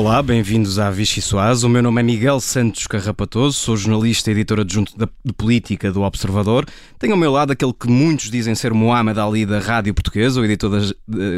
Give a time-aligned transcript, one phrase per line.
[0.00, 1.62] Olá, bem-vindos à Vichy Soaz.
[1.62, 6.00] O meu nome é Miguel Santos Carrapatoso, sou jornalista e editor adjunto de política do
[6.00, 6.64] Observador.
[6.98, 10.44] Tenho ao meu lado aquele que muitos dizem ser Mohamed Ali da Rádio Portuguesa, o
[10.46, 10.80] editor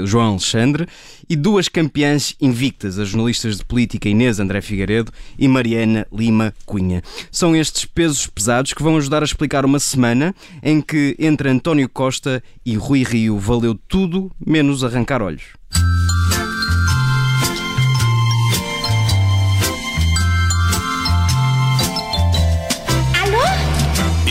[0.05, 0.87] João Alexandre,
[1.29, 7.03] e duas campeãs invictas, as jornalistas de política Inês André Figueiredo e Mariana Lima Cunha.
[7.33, 10.33] São estes pesos pesados que vão ajudar a explicar uma semana
[10.63, 15.43] em que entre António Costa e Rui Rio valeu tudo menos arrancar olhos.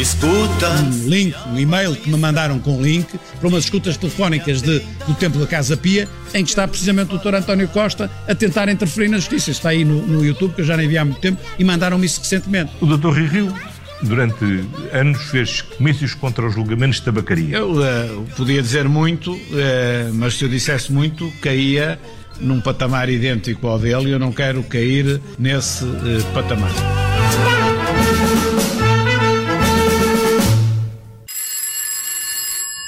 [0.02, 0.68] Escuta.
[0.68, 3.08] Um link, um e-mail que me mandaram com um link
[3.40, 7.20] para umas escutas telefónicas de, do Templo da Casa Pia, em que está precisamente o
[7.20, 7.36] Dr.
[7.36, 9.52] António Costa a tentar interferir na justiça.
[9.52, 12.04] Está aí no, no YouTube, que eu já nem vi há muito tempo, e mandaram-me
[12.04, 12.72] isso recentemente.
[12.82, 13.12] O Dr.
[13.12, 13.54] Rio
[14.02, 17.58] durante anos fez comícios contra os julgamentos de tabacaria.
[17.58, 22.00] Eu uh, podia dizer muito, uh, mas se eu dissesse muito, caía
[22.40, 27.11] num patamar idêntico ao dele e eu não quero cair nesse uh, patamar.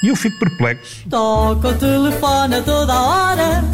[0.04, 1.08] E eu fico perplexo.
[1.08, 3.64] Toca o telefone a toda hora.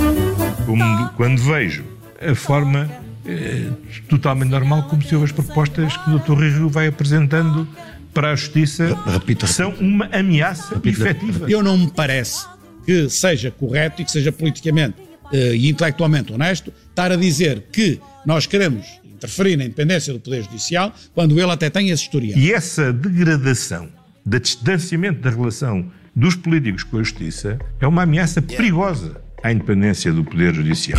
[0.65, 1.83] Como, quando vejo
[2.21, 2.89] a forma
[3.27, 3.67] eh,
[4.09, 6.39] totalmente normal como se ouve as propostas que o Dr.
[6.39, 7.67] Rio vai apresentando
[8.15, 11.51] para a Justiça repito, são uma ameaça repito, efetiva.
[11.51, 12.47] Eu não me parece
[12.87, 14.99] que seja correto e que seja politicamente
[15.33, 20.45] eh, e intelectualmente honesto estar a dizer que nós queremos interferir na independência do Poder
[20.45, 22.39] Judicial quando ele até tem esse historial.
[22.39, 23.89] E essa degradação,
[24.25, 30.13] de distanciamento da relação dos políticos com a justiça é uma ameaça perigosa à independência
[30.13, 30.99] do Poder Judicial.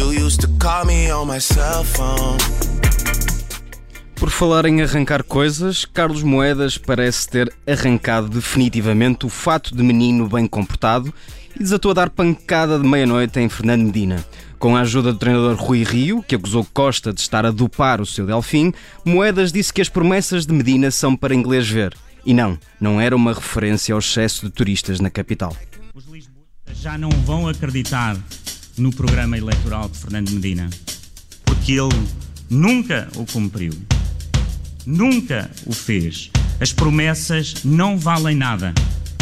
[4.16, 10.30] Por falar em arrancar coisas, Carlos Moedas parece ter arrancado definitivamente o fato de menino
[10.30, 11.12] bem comportado
[11.56, 14.24] e desatou a dar pancada de meia-noite em Fernando Medina.
[14.60, 18.06] Com a ajuda do treinador Rui Rio, que acusou Costa de estar a dupar o
[18.06, 18.72] seu Delfim,
[19.04, 21.96] Moedas disse que as promessas de Medina são para inglês ver.
[22.26, 25.56] E não, não era uma referência ao excesso de turistas na capital.
[25.94, 28.16] Os lisboetas já não vão acreditar
[28.78, 30.70] no programa eleitoral de Fernando Medina,
[31.44, 31.90] porque ele
[32.50, 33.74] nunca o cumpriu,
[34.86, 36.30] nunca o fez.
[36.60, 38.74] As promessas não valem nada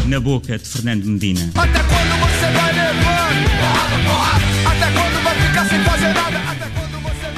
[0.06, 1.52] na boca de Fernando Medina.
[1.56, 3.30] Até quando você vai levar?
[4.68, 6.40] Até quando vai ficar sem fazer nada?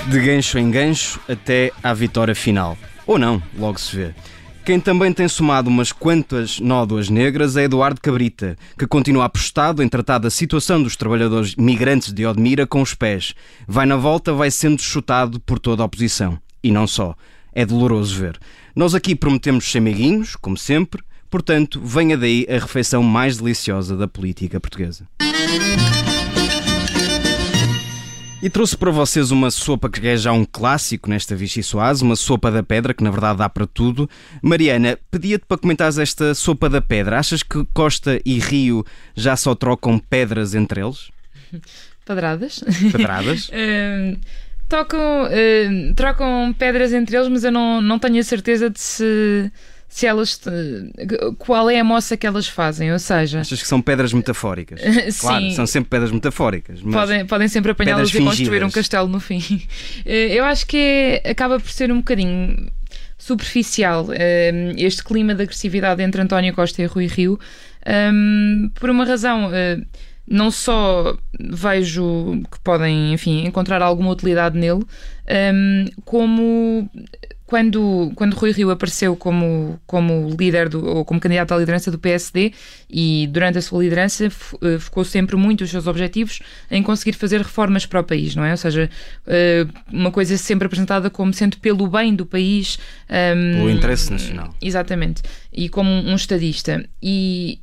[0.09, 2.77] De gancho em gancho até à vitória final.
[3.05, 4.15] Ou não, logo se vê.
[4.63, 9.89] Quem também tem somado umas quantas nódoas negras é Eduardo Cabrita, que continua apostado em
[9.89, 13.33] tratar da situação dos trabalhadores migrantes de Odmira com os pés.
[13.67, 16.37] Vai na volta, vai sendo chutado por toda a oposição.
[16.63, 17.15] E não só.
[17.51, 18.39] É doloroso ver.
[18.75, 24.07] Nós aqui prometemos ser meiguinhos, como sempre, portanto, venha daí a refeição mais deliciosa da
[24.07, 25.07] política portuguesa.
[28.41, 32.15] E trouxe para vocês uma sopa que é já um clássico nesta Vichy Soase, uma
[32.15, 34.09] sopa da pedra, que na verdade dá para tudo.
[34.41, 37.19] Mariana, pedia-te para comentares esta sopa da pedra.
[37.19, 38.83] Achas que Costa e Rio
[39.15, 41.11] já só trocam pedras entre eles?
[42.03, 42.63] Pedradas.
[42.91, 43.49] Pedradas.
[43.53, 44.19] uh,
[44.67, 49.51] tocam, uh, trocam pedras entre eles, mas eu não, não tenho a certeza de se
[49.91, 50.39] se elas
[51.37, 54.79] qual é a moça que elas fazem, ou seja, achas que são pedras metafóricas?
[55.19, 56.79] claro, são sempre pedras metafóricas.
[56.81, 59.61] podem, podem sempre apanhá-las e construir um castelo no fim.
[60.05, 60.77] Eh, eu acho que
[61.23, 62.71] é, acaba por ser um bocadinho
[63.17, 67.37] superficial eh, este clima de agressividade entre António Costa e Rui Rio,
[67.85, 69.81] ehm, por uma razão eh,
[70.31, 74.83] não só vejo que podem, enfim, encontrar alguma utilidade nele,
[75.27, 76.89] ehm, como
[77.51, 81.99] quando, quando Rui Rio apareceu como, como líder do, ou como candidato à liderança do
[81.99, 82.53] PSD
[82.89, 86.39] e durante a sua liderança eh, focou sempre muito os seus objetivos
[86.71, 88.51] em conseguir fazer reformas para o país, não é?
[88.51, 88.89] Ou seja,
[89.27, 92.79] eh, uma coisa sempre apresentada como sendo pelo bem do país.
[93.61, 94.55] O interesse nacional.
[94.61, 95.21] Exatamente.
[95.51, 96.85] E como um estadista.
[97.03, 97.59] E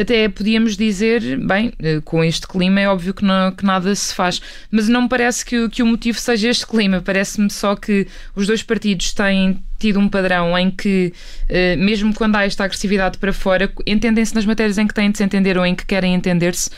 [0.00, 1.72] até podíamos dizer, bem,
[2.04, 4.40] com este clima é óbvio que, não, que nada se faz,
[4.70, 8.46] mas não me parece que, que o motivo seja este clima, parece-me só que os
[8.46, 11.12] dois partidos têm tido um padrão em que,
[11.50, 15.18] uh, mesmo quando há esta agressividade para fora, entendem-se nas matérias em que têm de
[15.18, 16.70] se entender ou em que querem entender-se,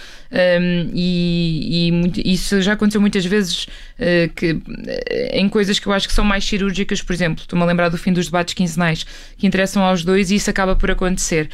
[0.92, 6.06] e, e isso já aconteceu muitas vezes uh, que, eh, em coisas que eu acho
[6.06, 9.04] que são mais cirúrgicas, por exemplo, estou-me a lembrar do fim dos debates quinzenais
[9.38, 11.48] que interessam aos dois e isso acaba por acontecer.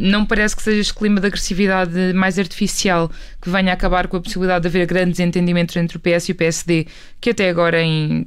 [0.00, 3.10] Não parece que seja este clima de agressividade mais artificial
[3.40, 6.34] que venha acabar com a possibilidade de haver grandes entendimentos entre o PS e o
[6.34, 6.86] PSD,
[7.20, 8.26] que até agora, em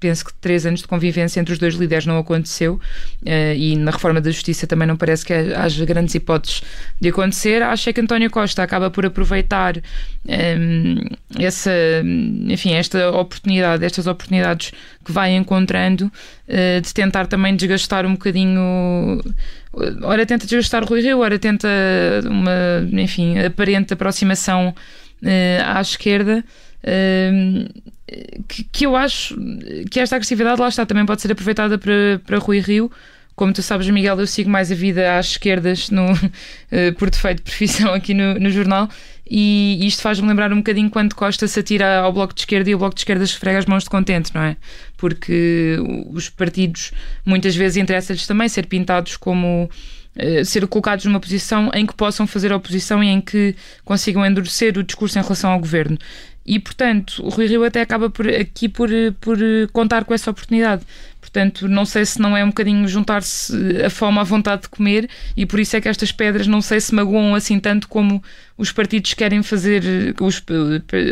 [0.00, 2.74] penso que três anos de convivência entre os dois líderes não aconteceu
[3.22, 6.62] uh, e na reforma da justiça também não parece que haja grandes hipóteses
[7.00, 7.62] de acontecer.
[7.62, 10.96] Acho que António Costa acaba por aproveitar um,
[11.38, 11.72] essa,
[12.48, 14.72] enfim, esta oportunidade, estas oportunidades
[15.04, 19.22] que vai encontrando, uh, de tentar também desgastar um bocadinho.
[20.02, 21.68] Ora tenta desgastar Rui Rio, ora tenta
[22.24, 24.74] uma, enfim, aparente aproximação
[25.22, 26.44] uh, à esquerda.
[26.82, 27.82] Uh,
[28.46, 29.36] que, que, eu acho
[29.90, 32.90] que esta agressividade lá está também pode ser aproveitada para, para Rui Rio
[33.34, 37.38] como tu sabes, Miguel, eu sigo mais a vida às esquerdas no, uh, por defeito
[37.38, 38.88] de profissão aqui no, no jornal
[39.28, 42.74] e isto faz-me lembrar um bocadinho quando Costa se atira ao Bloco de Esquerda e
[42.74, 44.56] o Bloco de Esquerda esfrega as mãos de contente, não é?
[44.96, 45.78] Porque
[46.10, 46.92] os partidos
[47.24, 49.70] muitas vezes interessa-lhes também ser pintados como
[50.16, 53.54] uh, ser colocados numa posição em que possam fazer oposição e em que
[53.84, 55.98] consigam endurecer o discurso em relação ao governo.
[56.46, 59.38] E, portanto, o Rui Rio até acaba por, aqui por, por
[59.72, 60.82] contar com essa oportunidade.
[61.18, 65.08] Portanto, não sei se não é um bocadinho juntar-se a fome à vontade de comer
[65.34, 68.22] e por isso é que estas pedras não sei se magoam assim tanto como
[68.56, 69.82] os partidos querem fazer,
[70.20, 70.42] os,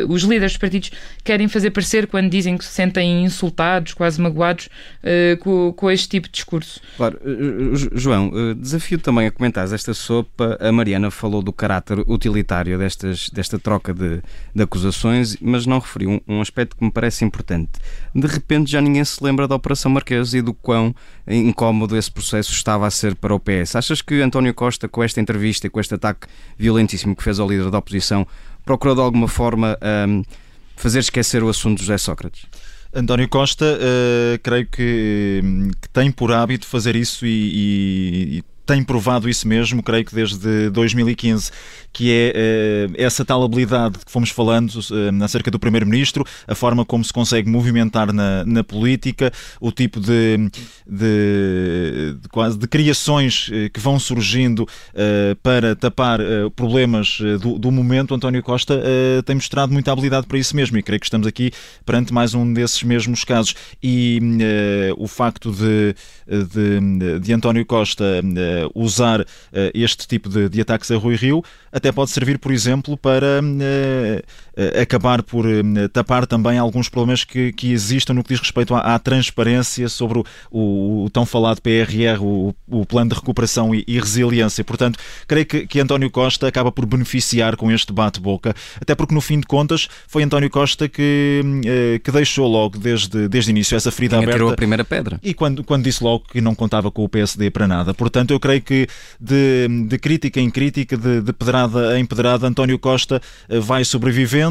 [0.09, 0.91] os líderes dos partidos
[1.25, 4.69] querem fazer parecer quando dizem que se sentem insultados, quase magoados
[5.03, 6.81] uh, com, com este tipo de discurso.
[6.97, 10.57] Claro, uh, João, uh, desafio também a comentar esta sopa.
[10.61, 14.23] A Mariana falou do caráter utilitário destas, desta troca de,
[14.55, 17.71] de acusações, mas não referiu um, um, aspecto que me parece importante.
[18.15, 20.95] De repente já ninguém se lembra da Operação Marquês e do quão
[21.27, 23.77] incómodo esse processo estava a ser para o PS.
[23.77, 26.27] Achas que António Costa, com esta entrevista e com este ataque
[26.59, 28.27] violentíssimo que fez fez ao líder da oposição,
[28.65, 30.23] procurou de alguma forma um,
[30.77, 32.47] fazer esquecer o assunto de José Sócrates?
[32.95, 35.41] António Costa, uh, creio que,
[35.81, 40.71] que, tem por hábito fazer isso e, e, tem provado isso mesmo, creio que desde
[40.71, 41.51] 2015,
[41.93, 46.85] que é uh, essa tal habilidade que fomos falando uh, acerca do Primeiro-Ministro, a forma
[46.85, 50.51] como se consegue movimentar na, na política, o tipo de,
[50.87, 54.67] de, de, quase de criações uh, que vão surgindo
[55.43, 56.21] para tapar
[56.55, 58.15] problemas do, do, momento.
[58.15, 58.81] António Costa
[59.25, 61.51] tem mostrado muita habilidade para isso mesmo e creio que estamos aqui
[61.85, 63.55] perante mais um desses mesmos casos.
[63.83, 64.21] E
[64.97, 65.95] o facto de,
[66.27, 69.25] de, de António Costa uh, usar uh,
[69.75, 74.52] este tipo de, de, ataques a Rui Rio, até pode servir, por exemplo, para uh,
[74.81, 75.47] acabar por
[75.93, 80.19] tapar também alguns problemas que, que existam no que diz respeito à, à transparência sobre
[80.19, 84.63] o, o, o, tão falado PRR, o, o Plano de Recuperação e, e Resiliência.
[84.65, 89.21] Portanto, creio que, que António Costa acaba por beneficiar com este bate-boca, até porque, no
[89.21, 91.43] fim de contas, foi António Costa que,
[92.03, 94.39] que deixou logo desde, desde o início essa ferida Quem aberta.
[94.39, 95.19] tirou a primeira pedra.
[95.23, 97.95] E quando, quando disse logo que não contava com o PSD para nada.
[97.95, 98.87] Portanto, eu creio que
[99.21, 104.42] de, de crítica em crítica, de, de, pedrada em pedrada, António Costa eh, vai sobrevivendo,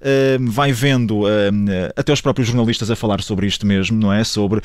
[0.00, 4.24] eh, vai vendo eh, até os próprios jornalistas a falar sobre isto mesmo, não é?
[4.24, 4.60] Sobre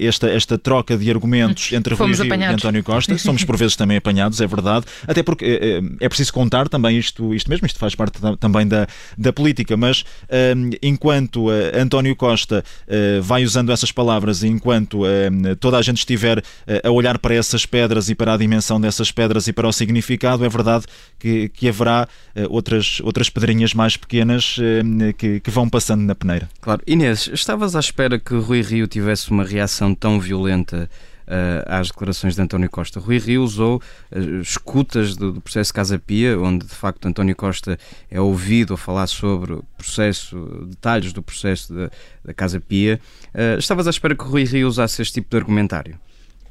[0.00, 3.16] esta, esta troca de argumentos entre Rui Rio e António Costa.
[3.18, 4.86] Somos por vezes também apanhados, é verdade.
[5.06, 8.86] Até porque é preciso contar também isto, isto mesmo, isto faz parte também da,
[9.16, 10.04] da política, mas
[10.82, 12.64] enquanto António Costa
[13.22, 15.02] vai usando essas palavras, enquanto
[15.60, 16.42] toda a gente estiver
[16.82, 20.44] a olhar para essas pedras e para a dimensão dessas pedras e para o significado,
[20.44, 20.86] é verdade
[21.18, 22.08] que, que haverá
[22.48, 26.48] outras, outras pedrinhas mais pequenas uh, que, que, vão passando na peneira.
[26.60, 26.82] Claro.
[26.86, 30.88] Inês, estavas à espera que Rui Rio tivesse uma reação tão violenta
[31.26, 33.00] uh, às declarações de António Costa.
[33.00, 33.82] Rui Rio usou
[34.40, 37.78] escutas do, do, processo Casa Pia, onde de facto António Costa
[38.10, 41.72] é ouvido a falar sobre o processo, detalhes do processo
[42.24, 43.00] da Casa Pia.
[43.58, 45.98] estavas à espera que Rui Rio usasse este tipo de argumentário?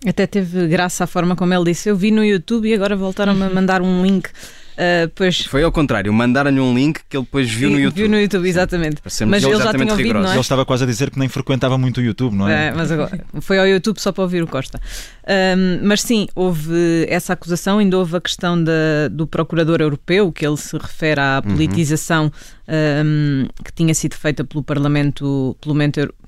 [0.06, 1.90] Até teve graça a forma como ele disse.
[1.90, 4.30] Eu vi no YouTube e agora voltaram-me a mandar um link.
[4.72, 5.42] Uh, pois...
[5.42, 7.98] Foi ao contrário, mandaram-lhe um link que ele depois viu no YouTube.
[7.98, 9.02] Viu no YouTube, exatamente.
[9.04, 10.34] Mas ele, já tinha ouvido, não é?
[10.34, 12.68] Ele estava quase a dizer que nem frequentava muito o YouTube, não é?
[12.68, 14.80] é mas agora foi ao YouTube só para ouvir o Costa.
[15.28, 20.46] Um, mas sim, houve essa acusação, ainda houve a questão da, do Procurador Europeu, que
[20.46, 21.52] ele se refere à uhum.
[21.52, 22.32] politização
[22.68, 23.06] uhum.
[23.06, 25.76] um, que tinha sido feita pelo Parlamento, pelo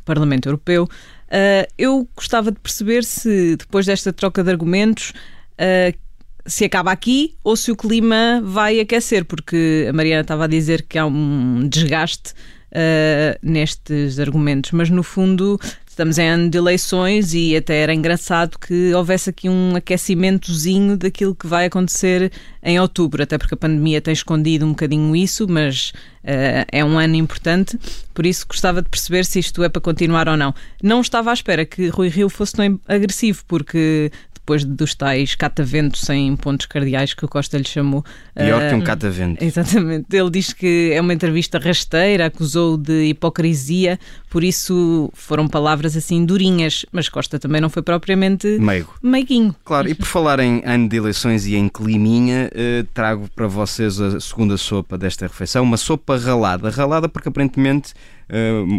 [0.06, 0.84] Parlamento Europeu.
[0.84, 5.14] Uh, eu gostava de perceber se, depois desta troca de argumentos,
[5.54, 5.98] uh,
[6.46, 10.84] se acaba aqui ou se o clima vai aquecer, porque a Mariana estava a dizer
[10.84, 12.34] que há um desgaste
[12.72, 15.60] uh, nestes argumentos, mas no fundo
[15.94, 21.36] estamos em ano de eleições e até era engraçado que houvesse aqui um aquecimentozinho daquilo
[21.36, 22.32] que vai acontecer
[22.64, 26.98] em outubro, até porque a pandemia tem escondido um bocadinho isso, mas uh, é um
[26.98, 27.80] ano importante,
[28.12, 30.54] por isso gostava de perceber se isto é para continuar ou não.
[30.82, 34.12] Não estava à espera que Rui Rio fosse tão agressivo, porque
[34.44, 38.04] depois dos tais cataventos em pontos cardeais que o Costa lhe chamou.
[38.36, 39.42] Pior que um catavento.
[39.44, 40.06] Exatamente.
[40.12, 43.98] Ele diz que é uma entrevista rasteira, acusou de hipocrisia,
[44.30, 48.94] por isso foram palavras assim durinhas, mas Costa também não foi propriamente Meigo.
[49.02, 49.56] meiguinho.
[49.64, 54.02] Claro, e por falar em ano de eleições e em climinha, eh, trago para vocês
[54.02, 56.70] a segunda sopa desta refeição, uma sopa ralada.
[56.70, 57.94] Ralada porque aparentemente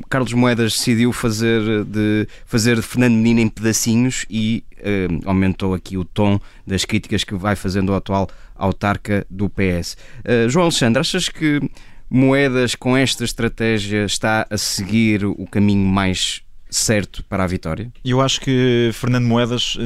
[0.08, 5.96] Carlos Moedas decidiu fazer de fazer de Fernando Menino em pedacinhos e uh, aumentou aqui
[5.96, 9.96] o tom das críticas que vai fazendo ao atual autarca do PS.
[10.24, 11.60] Uh, João Alexandre, achas que
[12.10, 16.43] Moedas com esta estratégia está a seguir o caminho mais
[16.76, 17.92] certo para a vitória?
[18.04, 19.76] Eu acho que Fernando Moedas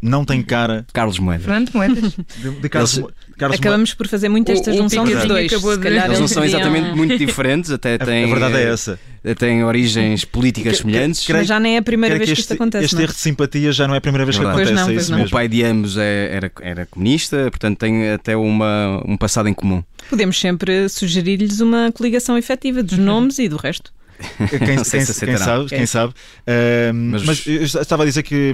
[0.00, 0.86] não tem cara.
[0.92, 1.44] Carlos Moedas.
[1.44, 2.16] Fernando Moedas.
[2.38, 5.50] De, de Carlos, Eles, Carlos Acabamos por fazer muito esta junção dos dois.
[5.80, 8.24] Calhar Eles não são exatamente muito diferentes, até têm.
[8.24, 8.98] A verdade é essa.
[9.38, 11.26] Têm origens políticas que, semelhantes.
[11.26, 12.84] Que, Mas já nem é a primeira vez que, este, isto acontece.
[12.84, 14.72] Este erro de simpatia já não é a primeira vez que acontece.
[14.72, 15.26] Não, é isso mesmo.
[15.26, 19.54] O pai de ambos é, era, era comunista, portanto tem até uma, um passado em
[19.54, 19.82] comum.
[20.08, 23.92] Podemos sempre sugerir-lhes uma coligação efetiva dos nomes e do resto.
[24.48, 26.12] Quem, quem, se quem sabe, quem sabe.
[26.12, 27.22] Uh, mas...
[27.24, 27.46] mas...
[27.46, 28.52] eu estava a dizer que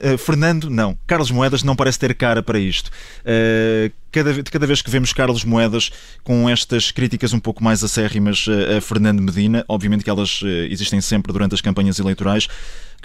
[0.00, 2.90] eh, Fernando, não, Carlos Moedas não parece ter cara para isto.
[3.22, 5.90] Uh, cada, cada vez que vemos Carlos Moedas
[6.24, 11.02] com estas críticas um pouco mais acérrimas a, Fernando Medina, obviamente que elas uh, existem
[11.02, 12.48] sempre durante as campanhas eleitorais,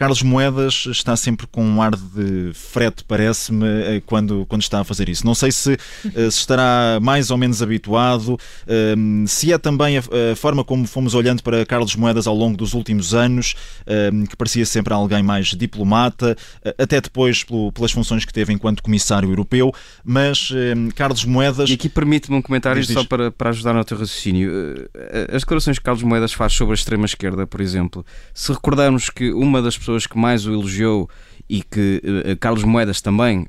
[0.01, 4.83] Carlos Moedas está sempre com um ar de frete, parece-me, eh, quando, quando está a
[4.83, 5.25] fazer isso.
[5.25, 5.77] Não sei se, eh,
[6.31, 8.35] se estará mais ou menos habituado,
[8.67, 10.01] ehm, se é também a,
[10.35, 13.53] forma como fomos olhando para Carlos Moedas ao longo dos últimos anos,
[13.85, 16.35] ehm, que parecia sempre alguém mais diplomata,
[16.79, 19.71] até depois pelas funções que teve enquanto comissário europeu,
[20.03, 21.67] mas ehm, Carlos Moedas.
[21.67, 24.51] E aqui permite-me um comentário diz, só para, para ajudar no teu raciocínio.
[24.93, 28.05] Eh, as declarações que Carlos Moedas faz sobre a extrema-esquerda, por exemplo,
[28.36, 31.10] se recordarmos que uma das pessoas que mais o elogiou
[31.50, 33.48] e que uh, Carlos Moedas também uh,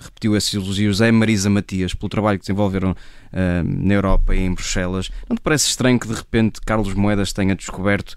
[0.00, 2.96] repetiu esses elogios é Marisa Matias, pelo trabalho que desenvolveram uh,
[3.64, 5.10] na Europa e em Bruxelas.
[5.30, 8.16] Não te parece estranho que de repente Carlos Moedas tenha descoberto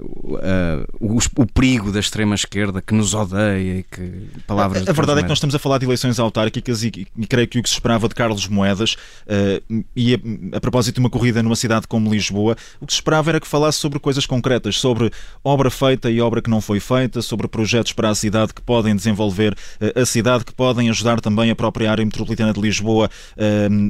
[0.00, 4.86] Uh, o, o, perigo da extrema esquerda que nos odeia e que palavras.
[4.86, 7.48] A, a verdade é que nós estamos a falar de eleições autárquicas e, e, creio
[7.48, 11.10] que o que se esperava de Carlos Moedas uh, e a, a, propósito de uma
[11.10, 14.78] corrida numa cidade como Lisboa, o que se esperava era que falasse sobre coisas concretas,
[14.78, 15.10] sobre
[15.42, 18.94] obra feita e obra que não foi feita, sobre projetos para a cidade que podem
[18.94, 23.10] desenvolver uh, a cidade, que podem ajudar também a própria área metropolitana de Lisboa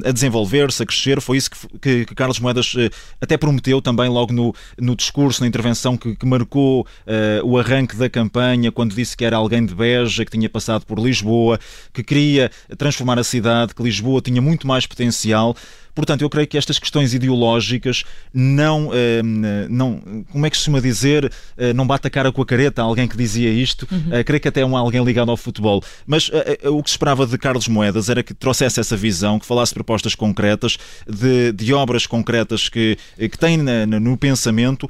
[0.05, 1.21] a desenvolver-se, a crescer.
[1.21, 2.73] Foi isso que, que, que Carlos Moedas
[3.19, 7.95] até prometeu também logo no, no discurso, na intervenção que, que marcou uh, o arranque
[7.95, 11.59] da campanha quando disse que era alguém de Beja, que tinha passado por Lisboa,
[11.93, 15.55] que queria transformar a cidade, que Lisboa tinha muito mais potencial.
[15.93, 18.03] Portanto, eu creio que estas questões ideológicas
[18.33, 19.21] não, eh,
[19.69, 22.81] não como é que se costuma dizer, eh, não bate a cara com a careta,
[22.81, 24.23] alguém que dizia isto, uhum.
[24.25, 25.83] creio que até é um alguém ligado ao futebol.
[26.05, 26.29] Mas
[26.65, 30.15] o que se esperava de Carlos Moedas era que trouxesse essa visão, que falasse propostas
[30.15, 30.77] concretas,
[31.07, 34.87] de, de obras concretas que, que tem no pensamento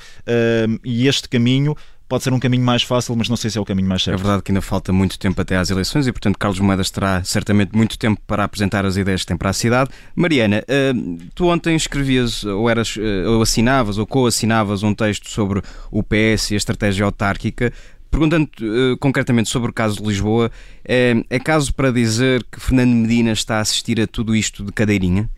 [0.83, 1.75] e este caminho
[2.09, 4.19] pode ser um caminho mais fácil, mas não sei se é o caminho mais certo.
[4.19, 7.23] É verdade que ainda falta muito tempo até às eleições e, portanto, Carlos Moedas terá
[7.23, 9.91] certamente muito tempo para apresentar as ideias que tem para a cidade.
[10.15, 10.91] Mariana, eh,
[11.35, 15.61] tu ontem escrevias, ou, eras, eh, ou assinavas, ou co-assinavas um texto sobre
[15.91, 17.71] o PS e a estratégia autárquica.
[18.09, 20.51] Perguntando uh, concretamente sobre o caso de Lisboa,
[20.83, 24.71] é, é caso para dizer que Fernando Medina está a assistir a tudo isto de
[24.71, 25.29] cadeirinha?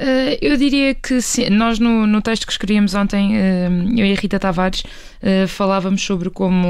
[0.00, 1.50] Uh, eu diria que sim.
[1.50, 6.02] Nós, no, no texto que escrevíamos ontem, uh, eu e a Rita Tavares, uh, falávamos
[6.02, 6.66] sobre como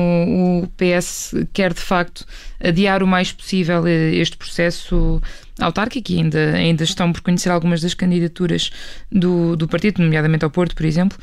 [0.65, 2.27] o PS quer de facto
[2.61, 5.23] adiar o mais possível este processo
[5.61, 8.71] autárquico e ainda, ainda estão por conhecer algumas das candidaturas
[9.13, 11.17] do, do partido, nomeadamente ao Porto, por exemplo,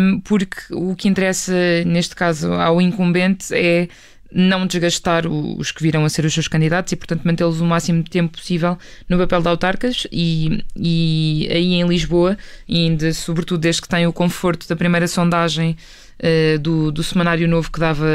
[0.00, 1.52] um, porque o que interessa
[1.84, 3.88] neste caso ao incumbente é
[4.34, 8.02] não desgastar os que virão a ser os seus candidatos e, portanto, mantê-los o máximo
[8.02, 8.76] de tempo possível
[9.08, 12.36] no papel de autarcas e, e aí em Lisboa,
[12.68, 15.76] ainda, sobretudo desde que tem o conforto da primeira sondagem
[16.18, 18.06] uh, do, do semanário novo que dava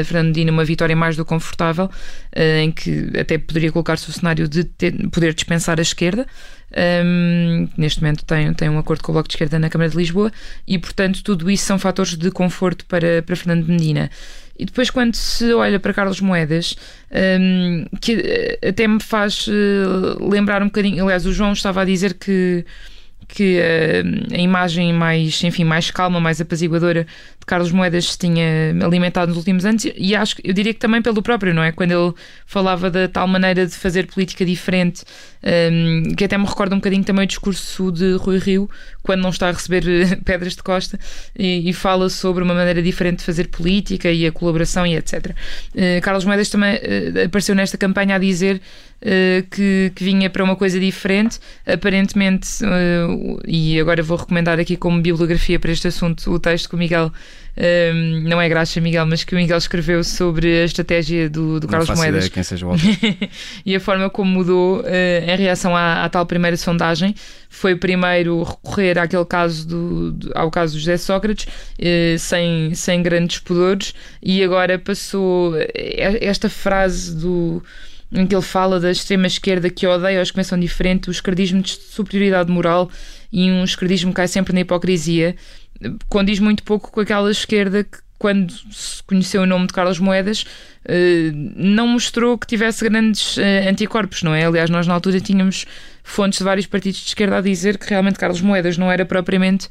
[0.00, 4.48] a Fernandina uma vitória mais do confortável, uh, em que até poderia colocar-se o cenário
[4.48, 6.26] de ter, poder dispensar a esquerda.
[6.70, 9.96] Um, neste momento tem, tem um acordo com o Bloco de Esquerda na Câmara de
[9.96, 10.30] Lisboa
[10.66, 14.10] e, portanto, tudo isso são fatores de conforto para, para Fernando Medina.
[14.58, 16.76] E depois, quando se olha para Carlos Moedas,
[17.40, 21.04] um, que até me faz uh, lembrar um bocadinho.
[21.04, 22.64] Aliás, o João estava a dizer que
[23.28, 27.04] que uh, a imagem mais, enfim, mais calma, mais apaziguadora
[27.38, 31.02] de Carlos Moedas se tinha alimentado nos últimos anos e acho eu diria que também
[31.02, 31.70] pelo próprio, não é?
[31.70, 32.14] Quando ele
[32.46, 35.04] falava da tal maneira de fazer política diferente,
[35.72, 38.68] um, que até me recorda um bocadinho também o discurso de Rui Rio,
[39.02, 40.98] quando não está a receber eh, pedras de costa
[41.38, 45.34] e, e fala sobre uma maneira diferente de fazer política e a colaboração e etc.
[45.74, 48.60] Uh, Carlos Moedas também uh, apareceu nesta campanha a dizer
[49.50, 51.38] que, que, vinha para uma coisa diferente.
[51.66, 56.74] Aparentemente, uh, e agora vou recomendar aqui como bibliografia para este assunto o texto que
[56.74, 57.12] o Miguel
[57.58, 61.66] um, não é graxa Miguel, mas que o Miguel escreveu sobre a estratégia do, do
[61.66, 62.26] Carlos Moedas.
[62.26, 62.72] Ideia quem seja o
[63.66, 67.14] e a forma como mudou em reação à, à, tal primeira sondagem.
[67.50, 71.48] Foi primeiro recorrer àquele caso do, ao caso do José Sócrates,
[72.18, 77.62] sem, sem grandes pudores, e agora passou eh, esta frase do
[78.10, 81.72] em que ele fala da extrema-esquerda que odeia os que pensam diferente, o esquerdismo de
[81.72, 82.90] superioridade moral
[83.30, 85.36] e um esquerdismo que cai sempre na hipocrisia
[86.08, 90.44] condiz muito pouco com aquela esquerda que, quando se conheceu o nome de Carlos Moedas,
[90.84, 94.44] eh, não mostrou que tivesse grandes eh, anticorpos, não é?
[94.44, 95.66] Aliás, nós na altura tínhamos
[96.02, 99.68] fontes de vários partidos de esquerda a dizer que realmente Carlos Moedas não era propriamente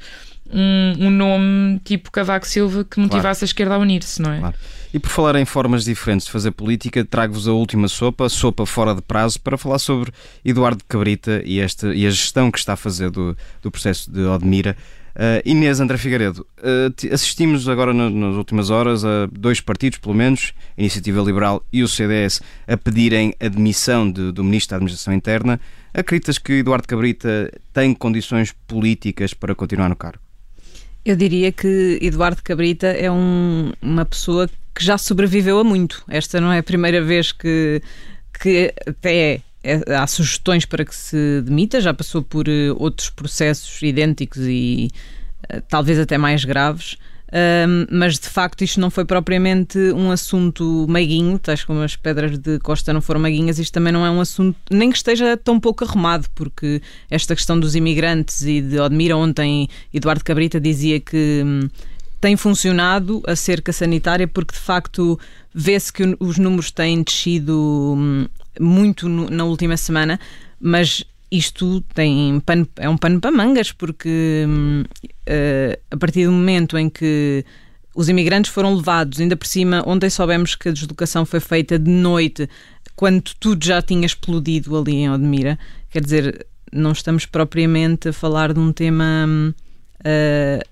[0.50, 3.44] um, um nome tipo Cavaco Silva que motivasse claro.
[3.44, 4.40] a esquerda a unir-se, não é?
[4.40, 4.56] Claro.
[4.94, 8.96] E por falar em formas diferentes de fazer política, trago-vos a última sopa, sopa fora
[8.96, 10.12] de prazo, para falar sobre
[10.46, 14.22] Eduardo Cabrita e, esta, e a gestão que está a fazer do, do processo de
[14.22, 14.78] Odmira.
[15.18, 20.14] Uh, Inês André Figueiredo, uh, assistimos agora no, nas últimas horas a dois partidos, pelo
[20.14, 24.76] menos, a Iniciativa Liberal e o CDS, a pedirem a demissão de, do Ministro da
[24.78, 25.60] Administração Interna.
[25.92, 30.20] Acreditas que Eduardo Cabrita tem condições políticas para continuar no cargo?
[31.04, 36.04] Eu diria que Eduardo Cabrita é um, uma pessoa que já sobreviveu a muito.
[36.08, 37.82] Esta não é a primeira vez que,
[38.40, 43.82] que até é, há sugestões para que se demita, já passou por uh, outros processos
[43.82, 44.92] idênticos e
[45.52, 46.96] uh, talvez até mais graves.
[47.90, 52.58] Mas de facto isto não foi propriamente um assunto meiguinho, tais como as pedras de
[52.60, 55.84] Costa não foram meiguinhas, isto também não é um assunto, nem que esteja tão pouco
[55.84, 56.82] arrumado, porque
[57.12, 61.68] esta questão dos imigrantes e de Odmira, ontem Eduardo Cabrita dizia que hum,
[62.20, 64.28] tem funcionado a cerca sanitária?
[64.28, 65.20] Porque de facto
[65.54, 68.28] vê-se que os números têm descido hum,
[68.60, 70.20] muito no, na última semana,
[70.60, 76.78] mas isto tem pano, é um pano para mangas, porque uh, a partir do momento
[76.78, 77.44] em que
[77.94, 81.90] os imigrantes foram levados, ainda por cima, ontem soubemos que a deslocação foi feita de
[81.90, 82.48] noite,
[82.96, 85.58] quando tudo já tinha explodido ali em Odmira,
[85.90, 89.28] quer dizer, não estamos propriamente a falar de um tema
[90.00, 90.70] uh,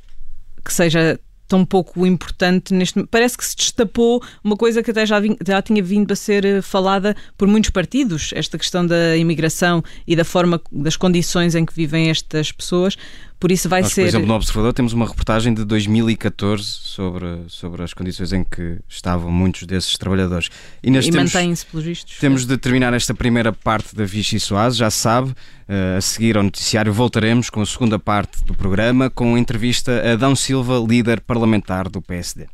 [0.63, 5.19] que seja tão pouco importante neste parece que se destapou uma coisa que até já,
[5.19, 9.83] vim, já tinha vindo a ser eh, falada por muitos partidos esta questão da imigração
[10.07, 12.97] e da forma das condições em que vivem estas pessoas
[13.39, 14.01] por isso vai Nós, ser.
[14.01, 18.79] Por exemplo, no Observador temos uma reportagem de 2014 sobre, sobre as condições em que
[18.87, 20.49] estavam muitos desses trabalhadores.
[20.81, 22.17] E, e mantêm-se, pelos vistos.
[22.17, 25.31] Temos de terminar esta primeira parte da Vichy Soase, já sabe.
[25.67, 29.91] Uh, a seguir ao noticiário voltaremos com a segunda parte do programa com a entrevista
[30.05, 32.47] a Adão Silva, líder parlamentar do PSD.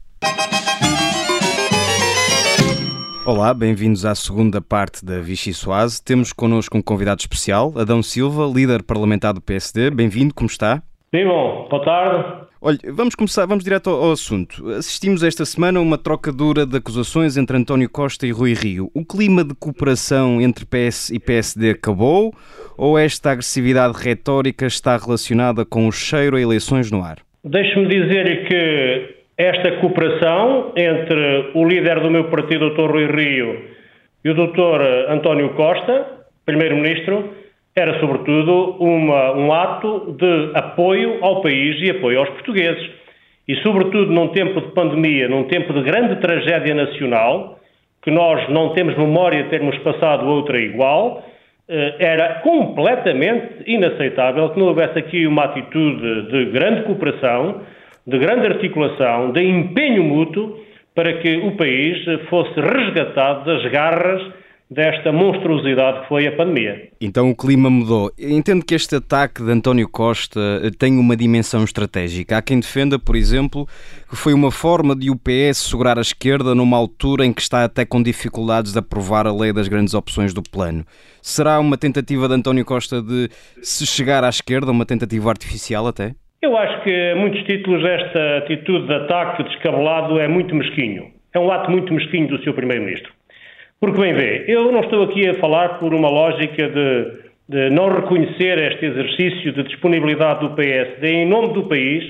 [3.23, 6.03] Olá, bem-vindos à segunda parte da Vichy Soase.
[6.03, 9.91] Temos connosco um convidado especial, Adão Silva, líder parlamentar do PSD.
[9.91, 10.81] Bem-vindo, como está?
[11.11, 12.47] Bem bom, boa tarde.
[12.59, 14.67] Olha, vamos começar, vamos direto ao, ao, assunto.
[14.71, 18.89] Assistimos esta semana a uma troca dura de acusações entre António Costa e Rui Rio.
[18.91, 22.33] O clima de cooperação entre PS e PSD acabou
[22.75, 27.19] ou esta agressividade retórica está relacionada com o cheiro a eleições no ar?
[27.43, 32.91] Deixe-me dizer que esta cooperação entre o líder do meu partido, o Dr.
[32.91, 33.59] Rui Rio,
[34.23, 35.09] e o Dr.
[35.09, 36.05] António Costa,
[36.45, 37.33] Primeiro-Ministro,
[37.75, 42.87] era sobretudo uma, um ato de apoio ao país e apoio aos portugueses.
[43.47, 47.59] E, sobretudo, num tempo de pandemia, num tempo de grande tragédia nacional,
[48.03, 51.23] que nós não temos memória de termos passado outra igual,
[51.67, 57.61] eh, era completamente inaceitável que não houvesse aqui uma atitude de grande cooperação
[58.05, 60.57] de grande articulação, de empenho mútuo
[60.95, 61.97] para que o país
[62.29, 64.21] fosse resgatado das garras
[64.71, 66.89] desta monstruosidade que foi a pandemia.
[67.01, 68.09] Então o clima mudou.
[68.17, 70.39] Entendo que este ataque de António Costa
[70.79, 72.37] tem uma dimensão estratégica.
[72.37, 73.67] Há quem defenda, por exemplo,
[74.09, 77.65] que foi uma forma de o PS segurar a esquerda numa altura em que está
[77.65, 80.85] até com dificuldades de aprovar a lei das grandes opções do plano.
[81.21, 83.29] Será uma tentativa de António Costa de
[83.61, 86.15] se chegar à esquerda, uma tentativa artificial até?
[86.41, 91.11] Eu acho que muitos títulos esta atitude de ataque descabelado é muito mesquinho.
[91.33, 93.11] É um ato muito mesquinho do seu Primeiro-Ministro.
[93.79, 97.89] Porque, bem vê, eu não estou aqui a falar por uma lógica de de não
[97.89, 102.01] reconhecer este exercício de disponibilidade do PSD em nome do país,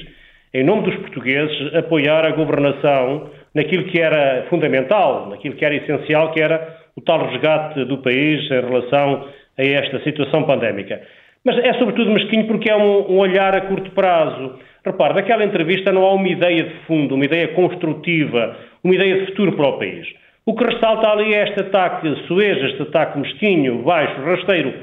[0.54, 6.32] em nome dos portugueses, apoiar a governação naquilo que era fundamental, naquilo que era essencial,
[6.32, 11.02] que era o tal resgate do país em relação a esta situação pandémica.
[11.44, 14.60] Mas é sobretudo mesquinho porque é um, um olhar a curto prazo.
[14.86, 19.26] Repare, daquela entrevista não há uma ideia de fundo, uma ideia construtiva, uma ideia de
[19.28, 20.08] futuro para o país.
[20.46, 24.74] O que ressalta ali é este ataque suejo, este ataque mesquinho, baixo, rasteiro.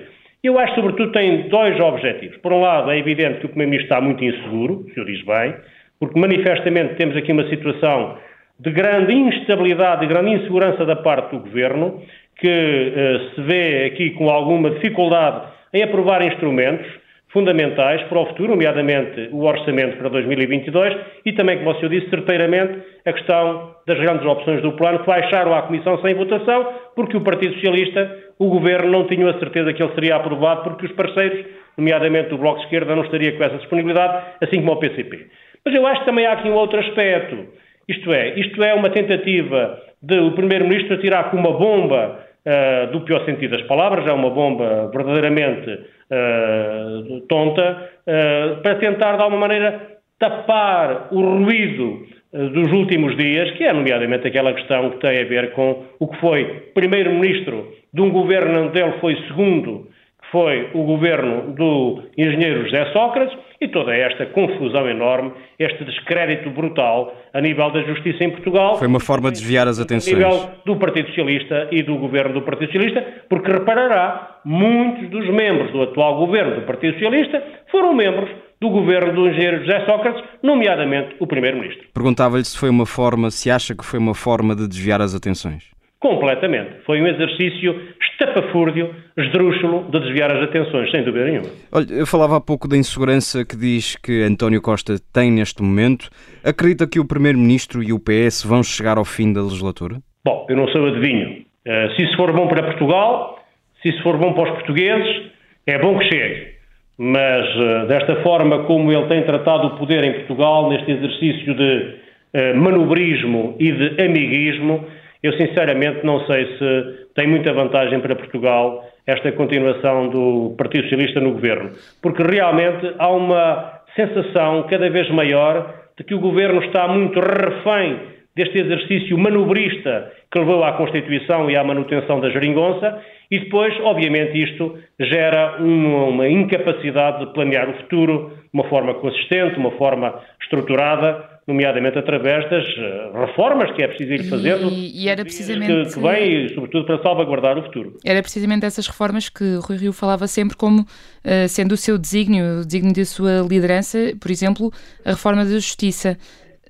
[0.43, 2.37] Eu acho, sobretudo, tem dois objetivos.
[2.39, 5.55] Por um lado, é evidente que o Primeiro-Ministro está muito inseguro, o senhor diz bem,
[5.99, 8.19] porque manifestamente temos aqui uma situação
[8.61, 12.03] de grande instabilidade e grande insegurança da parte do Governo,
[12.37, 16.87] que eh, se vê aqui com alguma dificuldade em aprovar instrumentos
[17.31, 22.09] fundamentais para o futuro, nomeadamente o orçamento para 2022 e também, como o senhor disse,
[22.09, 27.17] certeiramente a questão das grandes opções do plano que baixaram à Comissão sem votação porque
[27.17, 30.93] o Partido Socialista, o Governo, não tinha a certeza que ele seria aprovado porque os
[30.93, 31.45] parceiros,
[31.77, 35.27] nomeadamente o Bloco de Esquerda, não estaria com essa disponibilidade, assim como o PCP.
[35.65, 37.47] Mas eu acho que também há aqui um outro aspecto,
[37.87, 43.03] isto é, isto é uma tentativa de o Primeiro-Ministro atirar com uma bomba uh, do
[43.03, 49.41] pior sentido das palavras, é uma bomba verdadeiramente uh, tonta, uh, para tentar de alguma
[49.41, 55.25] maneira tapar o ruído dos últimos dias, que é nomeadamente aquela questão que tem a
[55.25, 59.89] ver com o que foi primeiro-ministro de um governo onde ele foi segundo
[60.31, 67.15] foi o governo do engenheiro José Sócrates e toda esta confusão enorme, este descrédito brutal
[67.33, 68.77] a nível da justiça em Portugal.
[68.77, 70.15] Foi uma forma de desviar as atenções.
[70.15, 75.29] A nível do Partido Socialista e do governo do Partido Socialista, porque reparará, muitos dos
[75.29, 80.23] membros do atual governo do Partido Socialista foram membros do governo do engenheiro José Sócrates,
[80.43, 81.87] nomeadamente o primeiro-ministro.
[81.95, 85.78] Perguntava-lhe se foi uma forma, se acha que foi uma forma de desviar as atenções.
[86.01, 86.85] Completamente.
[86.87, 87.75] Foi um exercício
[88.13, 91.49] estapafúrdio, esdrúxulo, de desviar as atenções, sem dúvida nenhuma.
[91.73, 96.09] Olha, eu falava há pouco da insegurança que diz que António Costa tem neste momento.
[96.45, 99.97] Acredita que o Primeiro-Ministro e o PS vão chegar ao fim da legislatura?
[100.25, 101.45] Bom, eu não sou adivinho.
[101.67, 103.39] Uh, se isso for bom para Portugal,
[103.83, 105.33] se isso for bom para os portugueses,
[105.67, 106.59] é bom que chegue.
[106.97, 111.95] Mas uh, desta forma como ele tem tratado o poder em Portugal, neste exercício de
[112.35, 114.85] uh, manobrismo e de amiguismo,
[115.23, 121.21] eu sinceramente não sei se tem muita vantagem para Portugal esta continuação do Partido Socialista
[121.21, 121.71] no governo,
[122.03, 128.19] porque realmente há uma sensação cada vez maior de que o governo está muito refém
[128.37, 134.41] deste exercício manobrista que levou à Constituição e à manutenção da geringonça, e depois, obviamente,
[134.41, 139.73] isto gera uma, uma incapacidade de planear o futuro de uma forma consistente, de uma
[139.73, 145.25] forma estruturada, nomeadamente através das eh, reformas que é preciso ir fazendo e, e era
[145.25, 147.97] precisamente que, que vem, sobretudo, para salvaguardar o futuro.
[148.05, 152.61] Era precisamente dessas reformas que Rui Rio falava sempre como uh, sendo o seu desígnio,
[152.61, 154.71] o desígnio da sua liderança, por exemplo,
[155.03, 156.19] a reforma da justiça.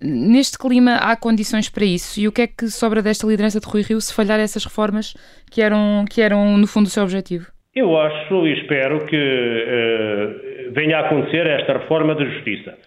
[0.01, 3.67] Neste clima há condições para isso e o que é que sobra desta liderança de
[3.67, 5.13] Rui Rio se falhar essas reformas
[5.51, 7.47] que eram, que eram no fundo o seu objetivo?
[7.75, 12.79] Eu acho e espero que uh, venha a acontecer esta reforma da justiça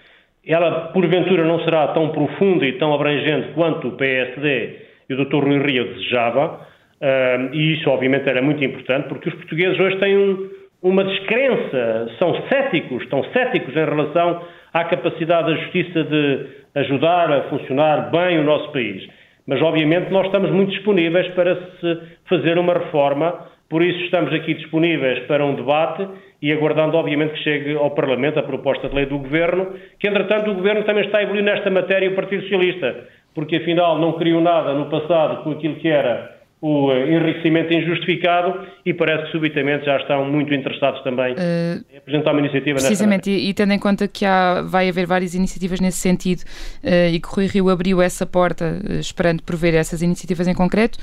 [0.46, 4.76] ela, porventura, não será tão profunda e tão abrangente quanto o PSD
[5.10, 5.44] e o Dr.
[5.44, 6.62] Rui Rio desejava,
[7.02, 10.50] uh, e isso, obviamente, era muito importante, porque os portugueses hoje têm um,
[10.82, 14.42] uma descrença, são céticos, estão céticos em relação
[14.74, 19.08] à capacidade da justiça de ajudar a funcionar bem o nosso país.
[19.46, 24.54] Mas, obviamente, nós estamos muito disponíveis para se fazer uma reforma, por isso estamos aqui
[24.54, 26.08] disponíveis para um debate
[26.42, 30.50] e aguardando, obviamente, que chegue ao Parlamento a proposta de lei do Governo, que, entretanto,
[30.50, 34.42] o Governo também está a evoluir nesta matéria o Partido Socialista, porque, afinal, não criou
[34.42, 39.84] nada no passado com aquilo que era o eh, enriquecimento injustificado e parece que subitamente
[39.86, 43.80] já estão muito interessados também uh, em apresentar uma iniciativa Precisamente, e, e, tendo em
[43.80, 46.42] conta que há, vai haver várias iniciativas nesse sentido
[46.84, 50.98] uh, e que Rui Rio abriu essa porta uh, esperando ver essas iniciativas em concreto,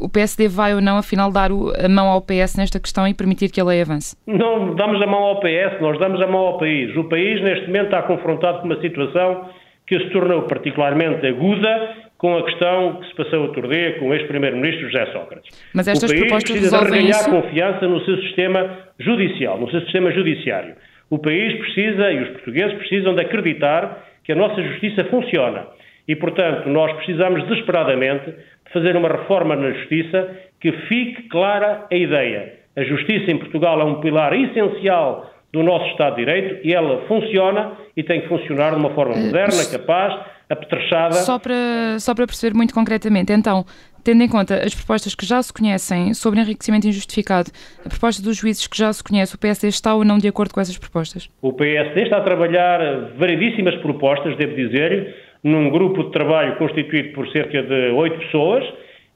[0.00, 3.14] o PSD vai ou não afinal dar o, a mão ao PS nesta questão e
[3.14, 4.16] permitir que a lei avance?
[4.26, 6.94] Não damos a mão ao PS, nós damos a mão ao país.
[6.96, 9.48] O país neste momento está confrontado com uma situação
[9.86, 14.14] que se tornou particularmente aguda com a questão que se passou outro dia com o
[14.14, 15.58] ex-primeiro-ministro José Sócrates.
[15.72, 17.30] Mas estas o país propostas precisa de reganhar isso?
[17.30, 20.74] confiança no seu sistema judicial, no seu sistema judiciário.
[21.08, 25.66] O país precisa e os portugueses precisam de acreditar que a nossa justiça funciona.
[26.06, 31.96] E, portanto, nós precisamos desesperadamente de fazer uma reforma na justiça que fique clara a
[31.96, 32.52] ideia.
[32.76, 37.00] A justiça em Portugal é um pilar essencial do nosso Estado de Direito e ela
[37.08, 41.14] funciona e tem que funcionar de uma forma moderna, capaz, apetrechada.
[41.14, 43.64] Só para, só para perceber muito concretamente, então,
[44.02, 47.50] tendo em conta as propostas que já se conhecem sobre enriquecimento injustificado,
[47.86, 50.52] a proposta dos juízes que já se conhece, o PSD está ou não de acordo
[50.52, 51.30] com essas propostas?
[51.40, 52.80] O PSD está a trabalhar
[53.16, 58.64] variedíssimas propostas, devo dizer, num grupo de trabalho constituído por cerca de oito pessoas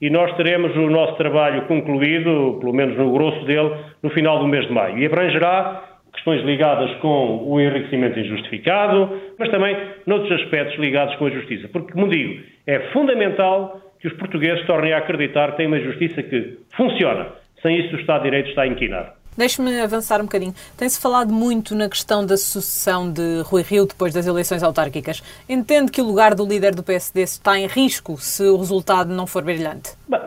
[0.01, 4.47] e nós teremos o nosso trabalho concluído, pelo menos no grosso dele, no final do
[4.47, 4.99] mês de maio.
[4.99, 11.31] E abrangerá questões ligadas com o enriquecimento injustificado, mas também noutros aspectos ligados com a
[11.31, 11.69] justiça.
[11.69, 16.23] Porque, como digo, é fundamental que os portugueses tornem a acreditar que têm uma justiça
[16.23, 17.29] que funciona.
[17.63, 19.13] Sem isso, o Estado de Direito está inquinado.
[19.37, 20.55] Deixe-me avançar um bocadinho.
[20.79, 25.23] Tem-se falado muito na questão da sucessão de Rui Rio depois das eleições autárquicas.
[25.49, 29.27] Entende que o lugar do líder do PSD está em risco se o resultado não
[29.27, 29.91] for brilhante?
[30.09, 30.21] Bem,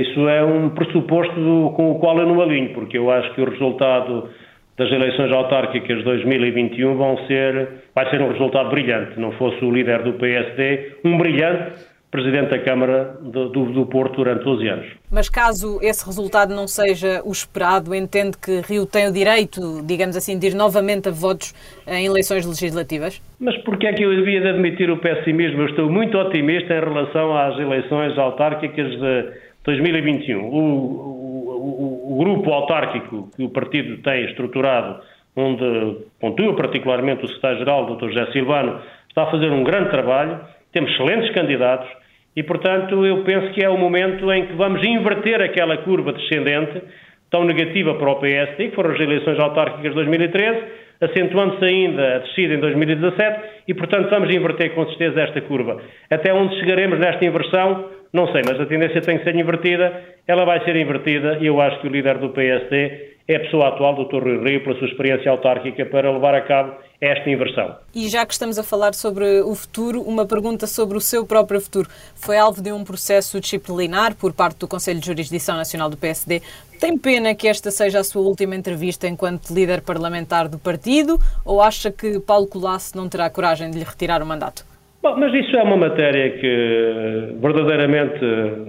[0.00, 1.34] isso é um pressuposto
[1.76, 4.30] com o qual eu não alinho, porque eu acho que o resultado
[4.76, 9.18] das eleições autárquicas de 2021 vão ser, vai ser um resultado brilhante.
[9.18, 14.44] Não fosse o líder do PSD, um brilhante Presidente da Câmara do, do, Porto durante
[14.44, 14.86] 12 anos.
[15.10, 20.16] Mas caso esse resultado não seja o esperado, entende que Rio tem o direito, digamos
[20.16, 21.52] assim, de ir novamente a votos
[21.88, 23.20] em eleições legislativas?
[23.40, 25.62] Mas porquê é que eu devia de admitir o pessimismo?
[25.62, 29.32] Eu estou muito otimista em relação às eleições autárquicas de
[29.64, 30.38] 2021.
[30.38, 35.00] O, o, o grupo autárquico que o partido tem estruturado,
[35.36, 38.08] onde pontua particularmente o secretário-geral, o Dr.
[38.08, 40.40] José Silvano, está a fazer um grande trabalho,
[40.72, 41.88] temos excelentes candidatos,
[42.36, 46.82] e, portanto, eu penso que é o momento em que vamos inverter aquela curva descendente
[47.30, 50.62] tão negativa para o PSD, que foram as eleições autárquicas de 2013,
[51.00, 55.80] acentuando-se ainda a descida em 2017 e, portanto, vamos inverter com certeza esta curva.
[56.10, 59.92] Até onde chegaremos nesta inversão, não sei, mas a tendência tem que ser invertida,
[60.24, 63.68] ela vai ser invertida e eu acho que o líder do PSD é a pessoa
[63.68, 64.22] atual, Dr.
[64.22, 67.74] Rui Rio, pela sua experiência autárquica, para levar a cabo esta inversão.
[67.92, 71.60] E já que estamos a falar sobre o futuro, uma pergunta sobre o seu próprio
[71.60, 71.88] futuro.
[72.14, 76.40] Foi alvo de um processo disciplinar por parte do Conselho de Jurisdição Nacional do PSD.
[76.78, 81.60] Tem pena que esta seja a sua última entrevista enquanto líder parlamentar do partido ou
[81.60, 84.73] acha que Paulo Colasso não terá coragem de lhe retirar o mandato?
[85.04, 88.24] Bom, mas isso é uma matéria que verdadeiramente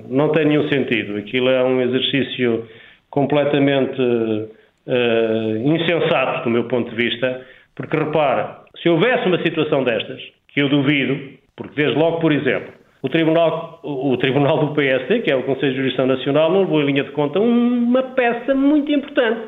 [0.09, 1.15] não tem nenhum sentido.
[1.15, 2.67] Aquilo é um exercício
[3.09, 7.39] completamente uh, insensato do meu ponto de vista,
[7.73, 11.17] porque repara, se houvesse uma situação destas, que eu duvido,
[11.55, 15.71] porque desde logo, por exemplo, o Tribunal, o Tribunal do PSD, que é o Conselho
[15.71, 19.39] de Jurisdição Nacional, não levou em linha de conta uma peça muito importante,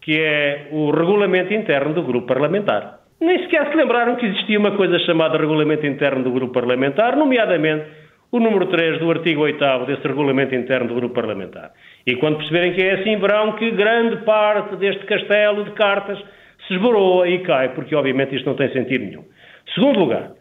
[0.00, 3.05] que é o regulamento interno do grupo parlamentar.
[3.20, 7.86] Nem sequer se lembraram que existia uma coisa chamada regulamento interno do grupo parlamentar, nomeadamente
[8.30, 11.72] o número 3 do artigo 8 desse regulamento interno do grupo parlamentar.
[12.06, 16.18] E quando perceberem que é assim, verão que grande parte deste castelo de cartas
[16.66, 19.24] se esboroa e cai, porque obviamente isto não tem sentido nenhum.
[19.74, 20.32] Segundo lugar,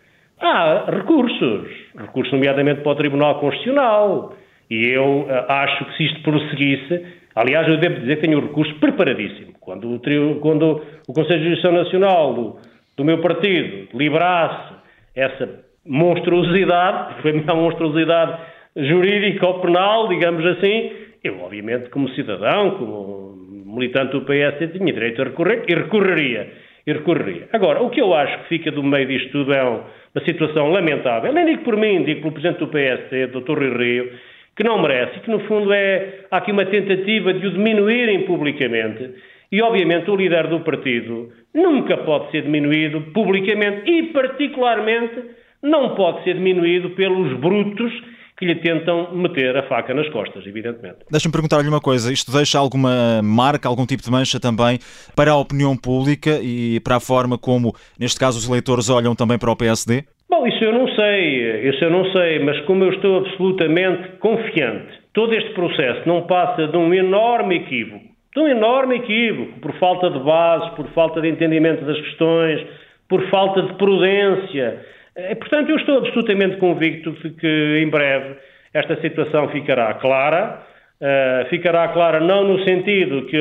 [0.41, 4.35] há recursos, recursos nomeadamente para o Tribunal Constitucional,
[4.69, 8.41] e eu uh, acho que se isto prosseguisse, aliás, eu devo dizer que tenho o
[8.41, 9.53] recurso preparadíssimo.
[9.59, 12.59] Quando o, quando o Conselho de Justiça Nacional do,
[12.97, 14.73] do meu partido liberasse
[15.15, 18.41] essa monstruosidade, foi a minha monstruosidade
[18.75, 20.91] jurídica ou penal, digamos assim,
[21.23, 26.47] eu, obviamente, como cidadão, como militante do PS, tinha direito a recorrer e recorreria.
[26.85, 27.49] E recorreria.
[27.51, 31.33] Agora, o que eu acho que fica do meio disto tudo é uma situação lamentável.
[31.33, 33.57] Nem digo por mim, digo pelo Presidente do PSD, Dr.
[33.57, 34.11] Rui Rio,
[34.55, 39.11] que não merece que, no fundo, é, há aqui uma tentativa de o diminuírem publicamente.
[39.51, 45.23] E, obviamente, o líder do partido nunca pode ser diminuído publicamente e, particularmente,
[45.61, 47.91] não pode ser diminuído pelos brutos
[48.37, 50.99] que lhe tentam meter a faca nas costas, evidentemente.
[51.09, 54.79] Deixa-me perguntar-lhe uma coisa: isto deixa alguma marca, algum tipo de mancha também
[55.15, 59.37] para a opinião pública e para a forma como, neste caso, os eleitores olham também
[59.37, 60.03] para o PSD?
[60.29, 64.99] Bom, isso eu não sei, isso eu não sei, mas como eu estou absolutamente confiante,
[65.13, 70.09] todo este processo não passa de um enorme equívoco, de um enorme equívoco, por falta
[70.09, 72.65] de base, por falta de entendimento das questões,
[73.07, 74.83] por falta de prudência,
[75.15, 78.35] eh, portanto, eu estou absolutamente convicto de que em breve
[78.73, 80.61] esta situação ficará clara.
[80.95, 83.37] Uh, ficará clara não no sentido que,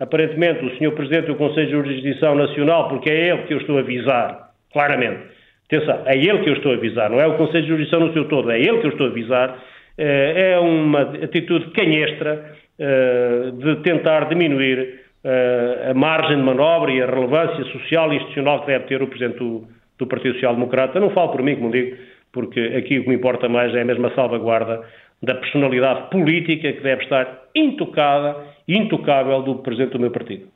[0.00, 0.92] aparentemente, o Sr.
[0.92, 5.33] Presidente do Conselho de Jurisdição Nacional, porque é ele que eu estou a avisar, claramente.
[5.66, 8.12] Atenção, é ele que eu estou a avisar, não é o Conselho de Jurisdição no
[8.12, 9.50] seu todo, é ele que eu estou a avisar.
[9.50, 12.54] Uh, é uma atitude canhestra
[13.56, 15.04] de tentar diminuir
[15.88, 19.38] a margem de manobra e a relevância social e institucional que deve ter o Presidente
[19.38, 19.66] do,
[19.98, 21.00] do Partido Social Democrata.
[21.00, 21.96] Não falo por mim, como digo,
[22.32, 24.82] porque aqui o que me importa mais é a mesma salvaguarda
[25.22, 28.36] da personalidade política que deve estar intocada,
[28.68, 30.46] intocável do Presidente do meu partido.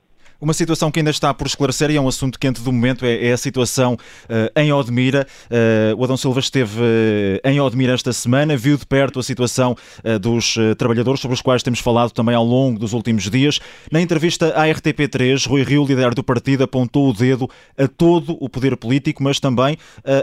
[0.40, 3.26] Uma situação que ainda está por esclarecer e é um assunto quente do momento, é,
[3.26, 5.26] é a situação uh, em Odmira.
[5.50, 9.76] Uh, o Adão Silva esteve uh, em Odmira esta semana, viu de perto a situação
[10.20, 13.58] dos trabalhadores, sobre os quais temos falado também ao longo dos últimos dias.
[13.90, 18.48] Na entrevista à RTP3, Rui Rio, líder do partido, apontou o dedo a todo o
[18.48, 19.76] poder político, mas também,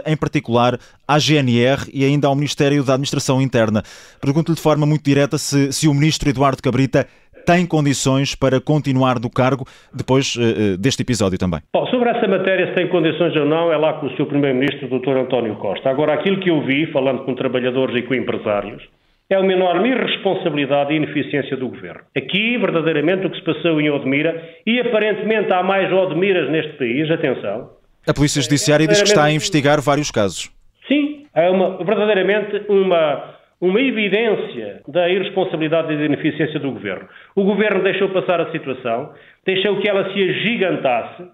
[0.06, 3.82] em particular, à GNR e ainda ao Ministério da Administração Interna.
[4.20, 7.06] Pergunto-lhe de forma muito direta se, se o ministro Eduardo Cabrita
[7.46, 11.60] tem condições para continuar do cargo depois uh, deste episódio também?
[11.72, 14.26] Bom, sobre essa matéria, se tem condições ou não, é lá com o Sr.
[14.26, 15.16] Primeiro-Ministro, Dr.
[15.16, 15.88] António Costa.
[15.88, 18.82] Agora, aquilo que eu vi, falando com trabalhadores e com empresários,
[19.30, 22.00] é uma enorme irresponsabilidade e ineficiência do Governo.
[22.16, 27.10] Aqui, verdadeiramente, o que se passou em Odmira, e aparentemente há mais Odmiras neste país,
[27.10, 27.70] atenção.
[28.06, 30.50] A Polícia Judiciária é, diz que está a investigar vários casos.
[30.86, 37.08] Sim, é uma, verdadeiramente uma uma evidência da irresponsabilidade e da ineficiência do governo.
[37.34, 39.12] O governo deixou passar a situação,
[39.44, 41.24] deixou que ela se agigantasse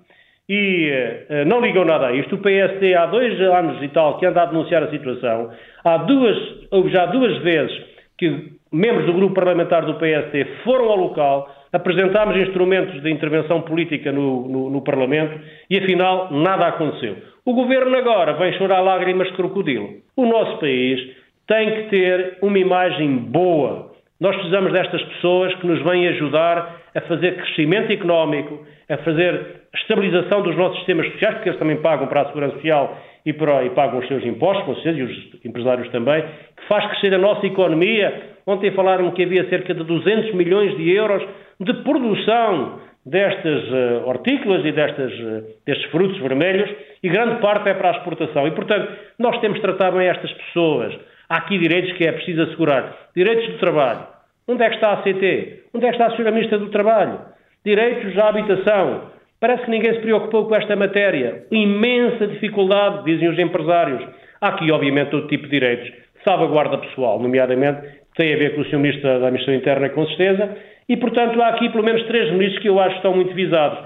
[0.49, 0.91] e
[1.29, 2.37] uh, não ligou nada a isto.
[2.37, 5.51] O PSD há dois anos e tal que anda a denunciar a situação.
[5.85, 6.37] Há duas,
[6.71, 7.73] houve já duas vezes
[8.19, 14.13] que membros do grupo parlamentar do PSD foram ao local, apresentámos instrumentos de intervenção política
[14.13, 17.17] no, no, no Parlamento e afinal nada aconteceu.
[17.45, 19.89] O governo agora vem chorar lágrimas de crocodilo.
[20.17, 21.01] O nosso país
[21.47, 23.93] tem que ter uma imagem boa.
[24.21, 30.43] Nós precisamos destas pessoas que nos vêm ajudar a fazer crescimento económico, a fazer estabilização
[30.43, 33.71] dos nossos sistemas sociais, porque eles também pagam para a segurança social e, para, e
[33.71, 37.47] pagam os seus impostos, com certeza, e os empresários também, que faz crescer a nossa
[37.47, 38.31] economia.
[38.47, 41.23] Ontem falaram que havia cerca de 200 milhões de euros
[41.59, 46.71] de produção destas uh, hortícolas e destas, uh, destes frutos vermelhos
[47.03, 48.47] e grande parte é para a exportação.
[48.47, 50.95] E, portanto, nós temos de tratar bem estas pessoas.
[51.33, 52.95] Há aqui direitos que é preciso assegurar.
[53.17, 54.07] Direitos do trabalho.
[54.47, 55.63] Onde é que está a CT?
[55.73, 56.31] Onde é que está a Sra.
[56.31, 57.21] Ministra do Trabalho?
[57.65, 59.05] Direitos à habitação.
[59.41, 61.47] Parece que ninguém se preocupou com esta matéria.
[61.51, 64.07] Imensa dificuldade, dizem os empresários.
[64.43, 65.91] Há aqui, obviamente, todo tipo de direitos.
[66.23, 67.81] Salvaguarda pessoal, nomeadamente,
[68.15, 68.77] tem a ver com o Sr.
[68.77, 70.55] Ministro da Administração Interna, com certeza.
[70.87, 73.79] E, portanto, há aqui pelo menos três ministros que eu acho que estão muito visados.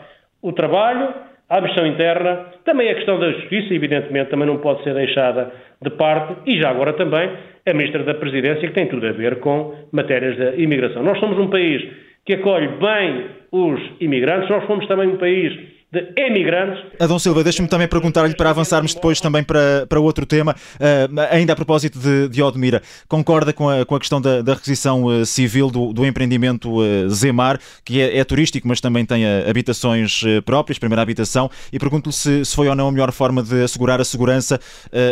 [0.42, 1.14] O trabalho,
[1.48, 5.90] a administração interna, também a questão da justiça, evidentemente, também não pode ser deixada de
[5.90, 7.30] parte, e já agora também
[7.66, 11.02] a Ministra da Presidência, que tem tudo a ver com matérias da imigração.
[11.02, 11.82] Nós somos um país
[12.24, 16.84] que acolhe bem os imigrantes, nós fomos também um país de emigrantes.
[17.00, 21.54] Adão Silva, deixa-me também perguntar-lhe para avançarmos depois também para, para outro tema, uh, ainda
[21.54, 22.82] a propósito de, de Odmira.
[23.08, 27.08] Concorda com a, com a questão da, da requisição uh, civil do, do empreendimento uh,
[27.08, 32.44] Zemar, que é, é, turístico, mas também tem habitações próprias, primeira habitação, e pergunto-lhe se,
[32.44, 34.58] se, foi ou não a melhor forma de assegurar a segurança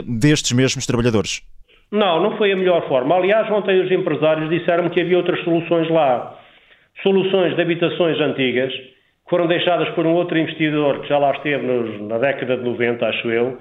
[0.07, 1.42] destes mesmos trabalhadores.
[1.90, 3.14] Não, não foi a melhor forma.
[3.14, 6.37] Aliás, ontem os empresários disseram que havia outras soluções lá.
[7.03, 8.73] Soluções de habitações antigas,
[9.29, 13.07] foram deixadas por um outro investidor que já lá esteve nos, na década de 90,
[13.07, 13.59] acho eu,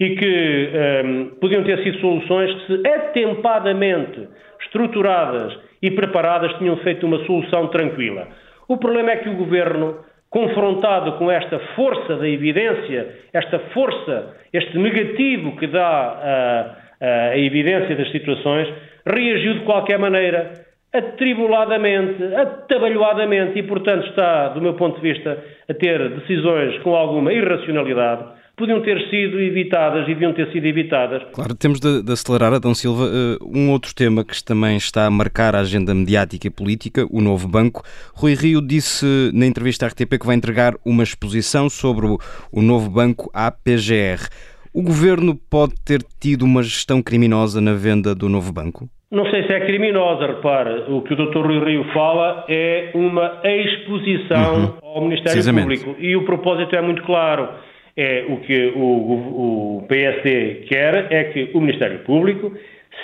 [0.00, 0.70] e que
[1.04, 4.28] um, podiam ter sido soluções que, se atempadamente
[4.60, 8.26] estruturadas e preparadas, tinham feito uma solução tranquila.
[8.66, 9.98] O problema é que o governo,
[10.30, 17.38] confrontado com esta força da evidência, esta força, este negativo que dá a, a, a
[17.38, 18.68] evidência das situações,
[19.06, 25.74] reagiu de qualquer maneira atribuladamente, atabalhoadamente e, portanto, está, do meu ponto de vista, a
[25.74, 28.24] ter decisões com alguma irracionalidade,
[28.56, 31.22] podiam ter sido evitadas e deviam ter sido evitadas.
[31.32, 33.06] Claro, temos de, de acelerar, Adão Silva.
[33.06, 37.20] Uh, um outro tema que também está a marcar a agenda mediática e política, o
[37.20, 37.82] novo banco.
[38.14, 42.18] Rui Rio disse na entrevista à RTP que vai entregar uma exposição sobre o,
[42.52, 44.28] o novo banco à PGR.
[44.72, 48.88] O governo pode ter tido uma gestão criminosa na venda do novo banco?
[49.14, 51.46] Não sei se é criminosa, repare, o que o Dr.
[51.46, 54.72] Rui Rio fala é uma exposição uhum.
[54.82, 57.48] ao Ministério Público e o propósito é muito claro.
[57.96, 62.52] É o que o, o, o PSD quer é que o Ministério Público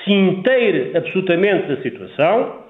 [0.03, 2.64] se inteire absolutamente da situação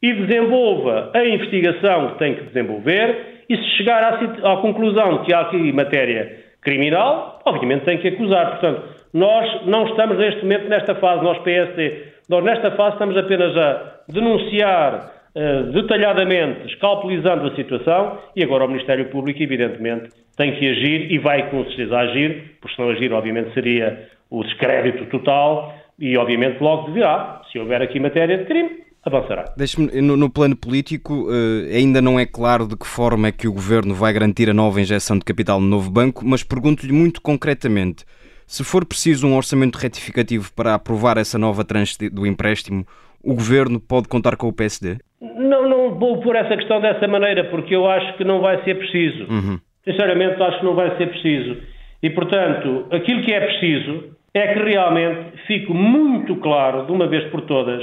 [0.00, 5.34] e desenvolva a investigação que tem que desenvolver e se chegar à, à conclusão que
[5.34, 8.50] há aqui matéria criminal, obviamente tem que acusar.
[8.52, 13.56] Portanto, nós não estamos neste momento nesta fase, nós PSD nós, nesta fase, estamos apenas
[13.56, 20.68] a denunciar uh, detalhadamente, escalpelizando a situação, e agora o Ministério Público, evidentemente, tem que
[20.68, 25.74] agir e vai com certeza agir, porque se não agir, obviamente, seria o descrédito total
[25.98, 29.52] e, obviamente, logo deverá, se houver aqui matéria de crime, avançará.
[29.56, 33.46] Deixe-me, no, no, plano político, uh, ainda não é claro de que forma é que
[33.46, 37.20] o Governo vai garantir a nova injeção de capital no novo banco, mas pergunto-lhe muito
[37.20, 38.04] concretamente.
[38.46, 42.86] Se for preciso um orçamento retificativo para aprovar essa nova tranche do empréstimo,
[43.22, 44.98] o governo pode contar com o PSD?
[45.20, 48.76] Não, não vou pôr essa questão dessa maneira, porque eu acho que não vai ser
[48.76, 49.24] preciso.
[49.30, 49.58] Uhum.
[49.84, 51.56] Sinceramente, acho que não vai ser preciso.
[52.02, 57.24] E, portanto, aquilo que é preciso é que realmente fique muito claro, de uma vez
[57.30, 57.82] por todas,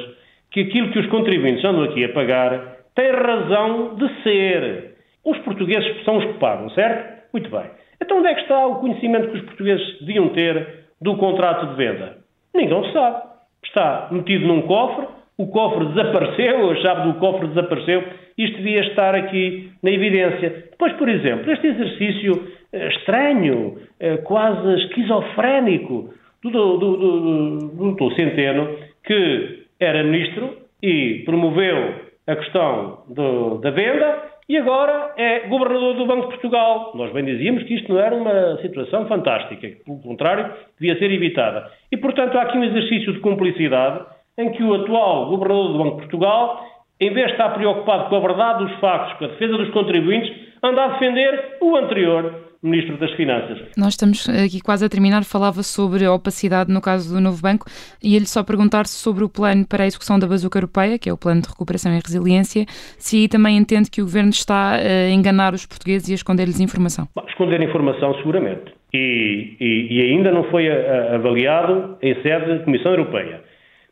[0.52, 4.96] que aquilo que os contribuintes andam aqui a pagar tem razão de ser.
[5.24, 7.22] Os portugueses são os que pagam, certo?
[7.34, 7.66] Muito bem.
[8.02, 11.76] Então onde é que está o conhecimento que os portugueses deviam ter do contrato de
[11.76, 12.18] venda?
[12.54, 13.30] Ninguém sabe.
[13.64, 18.04] Está metido num cofre, o cofre desapareceu, a chave do cofre desapareceu,
[18.38, 20.50] isto devia estar aqui na evidência.
[20.72, 28.16] Depois, por exemplo, este exercício eh, estranho, eh, quase esquizofrénico do, do, do, do, do
[28.16, 31.96] Centeno, que era ministro e promoveu
[32.26, 36.92] a questão do, da venda e agora é governador do Banco de Portugal.
[36.94, 41.10] Nós bem dizíamos que isto não era uma situação fantástica, que, pelo contrário, devia ser
[41.10, 41.72] evitada.
[41.90, 44.04] E, portanto, há aqui um exercício de cumplicidade
[44.38, 46.66] em que o atual governador do Banco de Portugal,
[47.00, 50.30] em vez de estar preocupado com a verdade dos factos, com a defesa dos contribuintes,
[50.62, 53.58] anda a defender o anterior Ministro das Finanças.
[53.76, 55.24] Nós estamos aqui quase a terminar.
[55.24, 57.66] Falava sobre a opacidade no caso do novo banco
[58.04, 61.14] e ele só perguntar-se sobre o plano para a execução da bazuca europeia, que é
[61.14, 62.66] o plano de recuperação e resiliência,
[63.00, 66.60] se aí também entende que o governo está a enganar os portugueses e a esconder-lhes
[66.60, 67.08] informação.
[67.16, 68.74] Bom, esconder informação, seguramente.
[68.94, 73.42] E, e, e ainda não foi avaliado em sede de Comissão Europeia.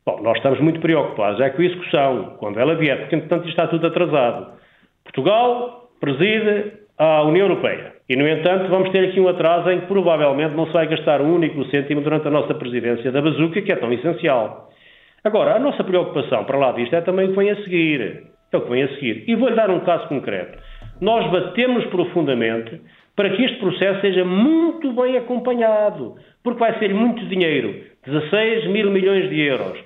[0.06, 3.68] Bom, nós estamos muito preocupados é com a execução, quando ela vier, porque entretanto está
[3.68, 4.54] tudo atrasado.
[5.04, 7.94] Portugal preside à União Europeia.
[8.10, 11.22] E, no entanto, vamos ter aqui um atraso em que provavelmente não se vai gastar
[11.22, 14.70] um único cêntimo durante a nossa presidência da bazuca, que é tão essencial.
[15.24, 18.24] Agora, a nossa preocupação para lá disto é também o que vem a seguir.
[18.52, 19.24] É o que vem a seguir.
[19.28, 20.58] E vou-lhe dar um caso concreto.
[21.00, 22.82] Nós batemos profundamente
[23.16, 27.76] para que este processo seja muito bem acompanhado, porque vai ser muito dinheiro
[28.06, 29.78] 16 mil milhões de euros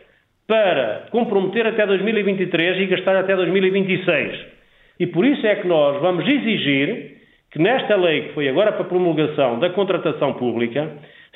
[0.48, 4.53] para comprometer até 2023 e gastar até 2026.
[5.00, 7.18] E por isso é que nós vamos exigir
[7.52, 10.90] que nesta lei que foi agora para promulgação da contratação pública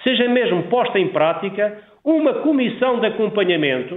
[0.04, 3.96] seja mesmo posta em prática uma comissão de acompanhamento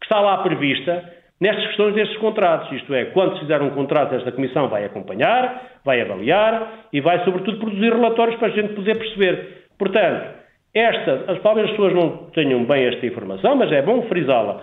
[0.00, 1.04] que está lá prevista
[1.40, 2.70] nestas questões destes contratos.
[2.72, 7.24] Isto é, quando se fizer um contrato, esta comissão vai acompanhar, vai avaliar e vai,
[7.24, 9.64] sobretudo, produzir relatórios para a gente poder perceber.
[9.78, 10.40] Portanto,
[10.74, 14.62] esta, as, talvez as pessoas não tenham bem esta informação, mas é bom frisá-la.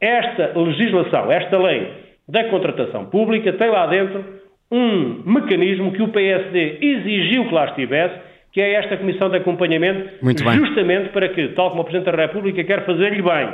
[0.00, 4.24] Esta legislação, esta lei da contratação pública tem lá dentro
[4.70, 8.20] um mecanismo que o PSD exigiu que lá estivesse,
[8.52, 10.10] que é esta comissão de acompanhamento,
[10.54, 13.48] justamente para que, tal como o Presidente da República quer fazer-lhe bem,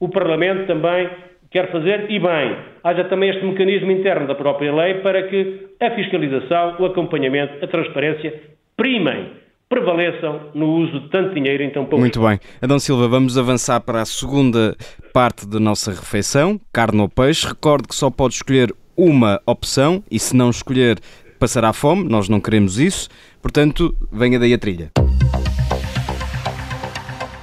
[0.00, 1.10] o Parlamento também
[1.50, 2.56] quer fazer e bem.
[2.84, 7.68] Haja também este mecanismo interno da própria lei para que a fiscalização, o acompanhamento, a
[7.68, 8.32] transparência
[8.76, 9.32] primem
[9.68, 12.40] prevaleçam no uso de tanto dinheiro em tão pouco Muito bem.
[12.62, 14.74] Adão Silva, vamos avançar para a segunda
[15.18, 17.44] parte da nossa refeição, carne ou peixe.
[17.44, 21.00] Recorde que só pode escolher uma opção e se não escolher
[21.40, 23.08] passará fome, nós não queremos isso.
[23.42, 24.92] Portanto, venha daí a trilha.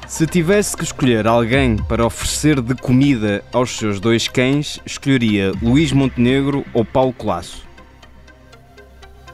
[0.08, 5.92] Se tivesse que escolher alguém para oferecer de comida aos seus dois cães, escolheria Luís
[5.92, 7.68] Montenegro ou Paulo Colasso?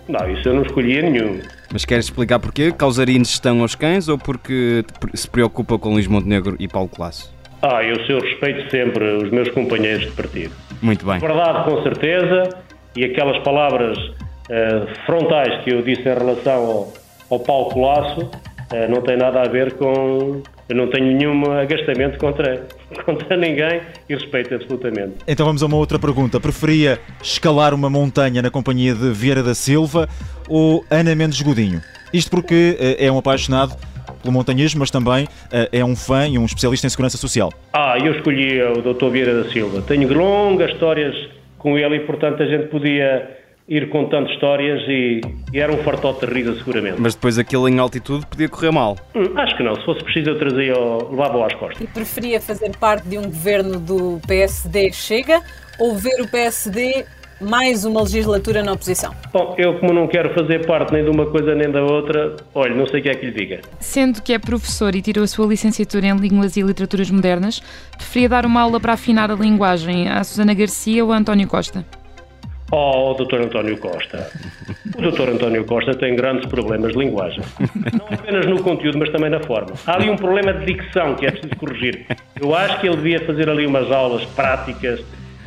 [0.08, 1.42] Não, isso eu não escolhia nenhum.
[1.72, 2.72] Mas queres explicar porquê?
[2.72, 4.84] Causaria ingestão aos cães ou porque
[5.14, 7.40] se preocupa com Luís Montenegro e Paulo Colasso?
[7.62, 10.54] Ah, eu seu respeito sempre os meus companheiros de partido.
[10.82, 11.20] Muito bem.
[11.20, 12.50] Verdade, com certeza,
[12.96, 16.94] e aquelas palavras uh, frontais que eu disse em relação ao,
[17.30, 20.42] ao Paulo Colasso uh, não tem nada a ver com
[20.72, 22.66] eu não tenho nenhum agastamento contra,
[23.06, 25.16] contra ninguém e respeito absolutamente.
[25.28, 26.40] Então vamos a uma outra pergunta.
[26.40, 30.08] Preferia escalar uma montanha na companhia de Vieira da Silva
[30.48, 31.82] ou Ana Mendes Godinho?
[32.14, 33.76] Isto porque eh, é um apaixonado
[34.22, 37.52] pelo montanhismo, mas também uh, é um fã e um especialista em segurança social.
[37.74, 39.10] Ah, eu escolhi o Dr.
[39.10, 39.82] Vieira da Silva.
[39.82, 41.16] Tenho longas histórias
[41.58, 45.22] com ele e, portanto, a gente podia ir contando histórias e,
[45.54, 47.00] e, era um fartote de risa seguramente.
[47.00, 48.98] Mas depois aquilo em altitude podia correr mal.
[49.16, 50.74] Hum, acho que não, se fosse preciso eu trazia,
[51.10, 51.80] levava-o às costas.
[51.82, 55.42] E preferia fazer parte de um governo do PSD Chega
[55.80, 57.06] ou ver o PSD
[57.42, 59.14] mais uma legislatura na oposição?
[59.34, 62.76] Bom, eu como não quero fazer parte nem de uma coisa nem da outra, olha,
[62.76, 63.62] não sei o que é que lhe diga.
[63.80, 67.62] Sendo que é professor e tirou a sua licenciatura em Línguas e Literaturas Modernas,
[67.96, 71.86] preferia dar uma aula para afinar a linguagem a Susana Garcia ou a António Costa?
[72.74, 73.42] Oh, Dr.
[73.42, 74.32] António Costa.
[74.98, 75.30] O Dr.
[75.30, 77.44] António Costa tem grandes problemas de linguagem.
[77.98, 79.74] Não apenas no conteúdo, mas também na forma.
[79.86, 82.06] Há ali um problema de dicção que é preciso corrigir.
[82.40, 85.02] Eu acho que ele devia fazer ali umas aulas práticas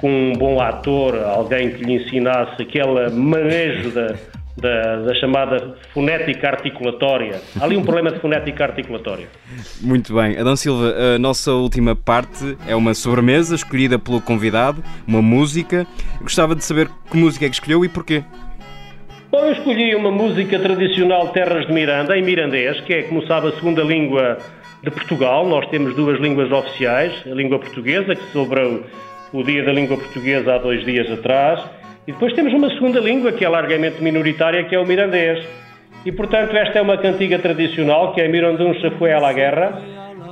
[0.04, 4.14] com um bom ator, alguém que lhe ensinasse aquele manejo da,
[4.54, 7.40] da, da, chamada fonética articulatória.
[7.58, 9.28] Há ali um problema de fonética articulatória.
[9.80, 10.36] Muito bem.
[10.36, 15.86] Adão Silva, a nossa última parte é uma sobremesa escolhida pelo convidado, uma música.
[16.20, 18.22] Gostava de saber que música é que escolheu e porquê.
[19.30, 23.48] Bom, eu escolhi uma música tradicional Terras de Miranda, em mirandês, que é, como sabe,
[23.48, 24.36] a segunda língua
[24.82, 25.48] de Portugal.
[25.48, 28.84] Nós temos duas línguas oficiais, a língua portuguesa, que celebrou
[29.34, 31.60] o Dia da Língua Portuguesa há dois dias atrás,
[32.06, 35.44] e depois temos uma segunda língua que é largamente minoritária, que é o mirandês.
[36.06, 39.82] E, portanto, esta é uma cantiga tradicional, que é Mirandum se foi à la guerra,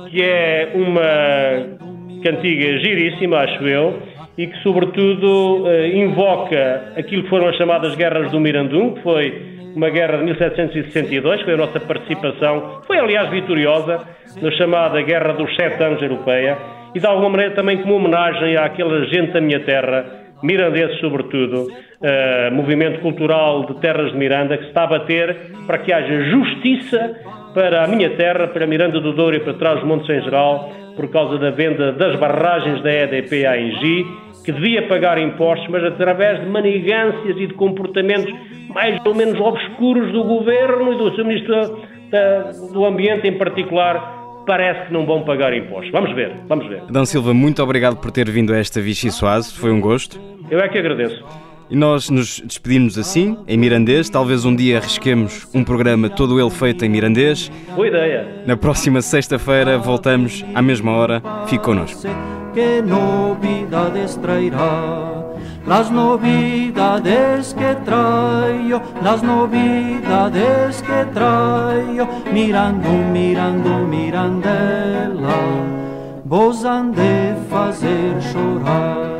[0.09, 3.99] que é uma cantiga giríssima, acho eu,
[4.37, 9.53] e que, sobretudo, eh, invoca aquilo que foram as chamadas Guerras do Mirandum, que foi
[9.75, 13.99] uma guerra de 1762, que foi a nossa participação, foi aliás vitoriosa,
[14.41, 16.57] na chamada Guerra dos Sete Anos Europeia,
[16.93, 20.05] e de alguma maneira também como homenagem àquela gente da minha terra,
[20.43, 25.35] mirandeses sobretudo, uh, movimento cultural de terras de Miranda, que se está a bater
[25.65, 27.15] para que haja justiça
[27.53, 30.71] para a minha terra, para Miranda do Douro e para trás dos Montes em geral,
[30.95, 34.05] por causa da venda das barragens da EDP à Engie,
[34.43, 38.33] que devia pagar impostos, mas através de manigâncias e de comportamentos
[38.69, 41.79] mais ou menos obscuros do governo e do seu ministro
[42.09, 45.91] da, do Ambiente em particular, parece que não vão pagar impostos.
[45.91, 46.81] Vamos ver, vamos ver.
[46.87, 50.19] Adão Silva, muito obrigado por ter vindo a esta Vichy Soase, foi um gosto.
[50.49, 51.23] Eu é que agradeço.
[51.69, 54.09] E nós nos despedimos assim, em mirandês.
[54.09, 57.51] Talvez um dia arrisquemos um programa todo ele feito em mirandês.
[57.73, 58.43] Boa ideia.
[58.45, 61.21] Na próxima sexta-feira voltamos à mesma hora.
[61.47, 62.01] Fique connosco.
[65.65, 75.35] Las novidades que traigo, las novidades que traigo, mirando, mirando, mirandela,
[76.25, 79.13] vos han de fazer chorar.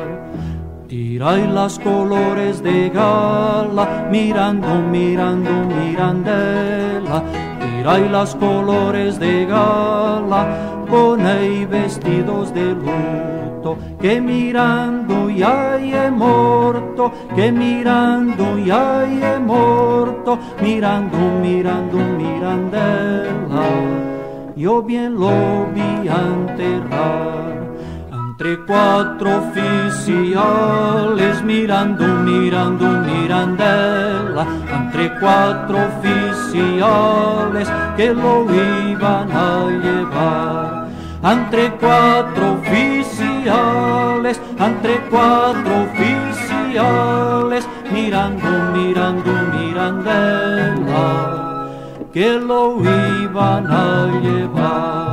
[0.89, 7.23] Tirai las colores de gala, mirando, mirando, mirandela.
[7.61, 10.45] Tirai las colores de gala,
[10.93, 21.17] ponei vestidos de luto, que mirando ya é morto, que mirando ya é morto, mirando,
[21.41, 23.65] mirando, mirandela.
[24.55, 27.53] Yo bien lo vi enterrar
[28.43, 38.45] entre cuatro oficiales mirando, mirando, mirandela, entre cuatro oficiales que lo
[38.91, 40.72] iban a llevar,
[41.23, 51.05] entre cuatro oficiales, entre cuatro oficiales, mirando, mirando, mirandela,
[52.11, 52.81] que lo
[53.23, 55.12] iban a llevar.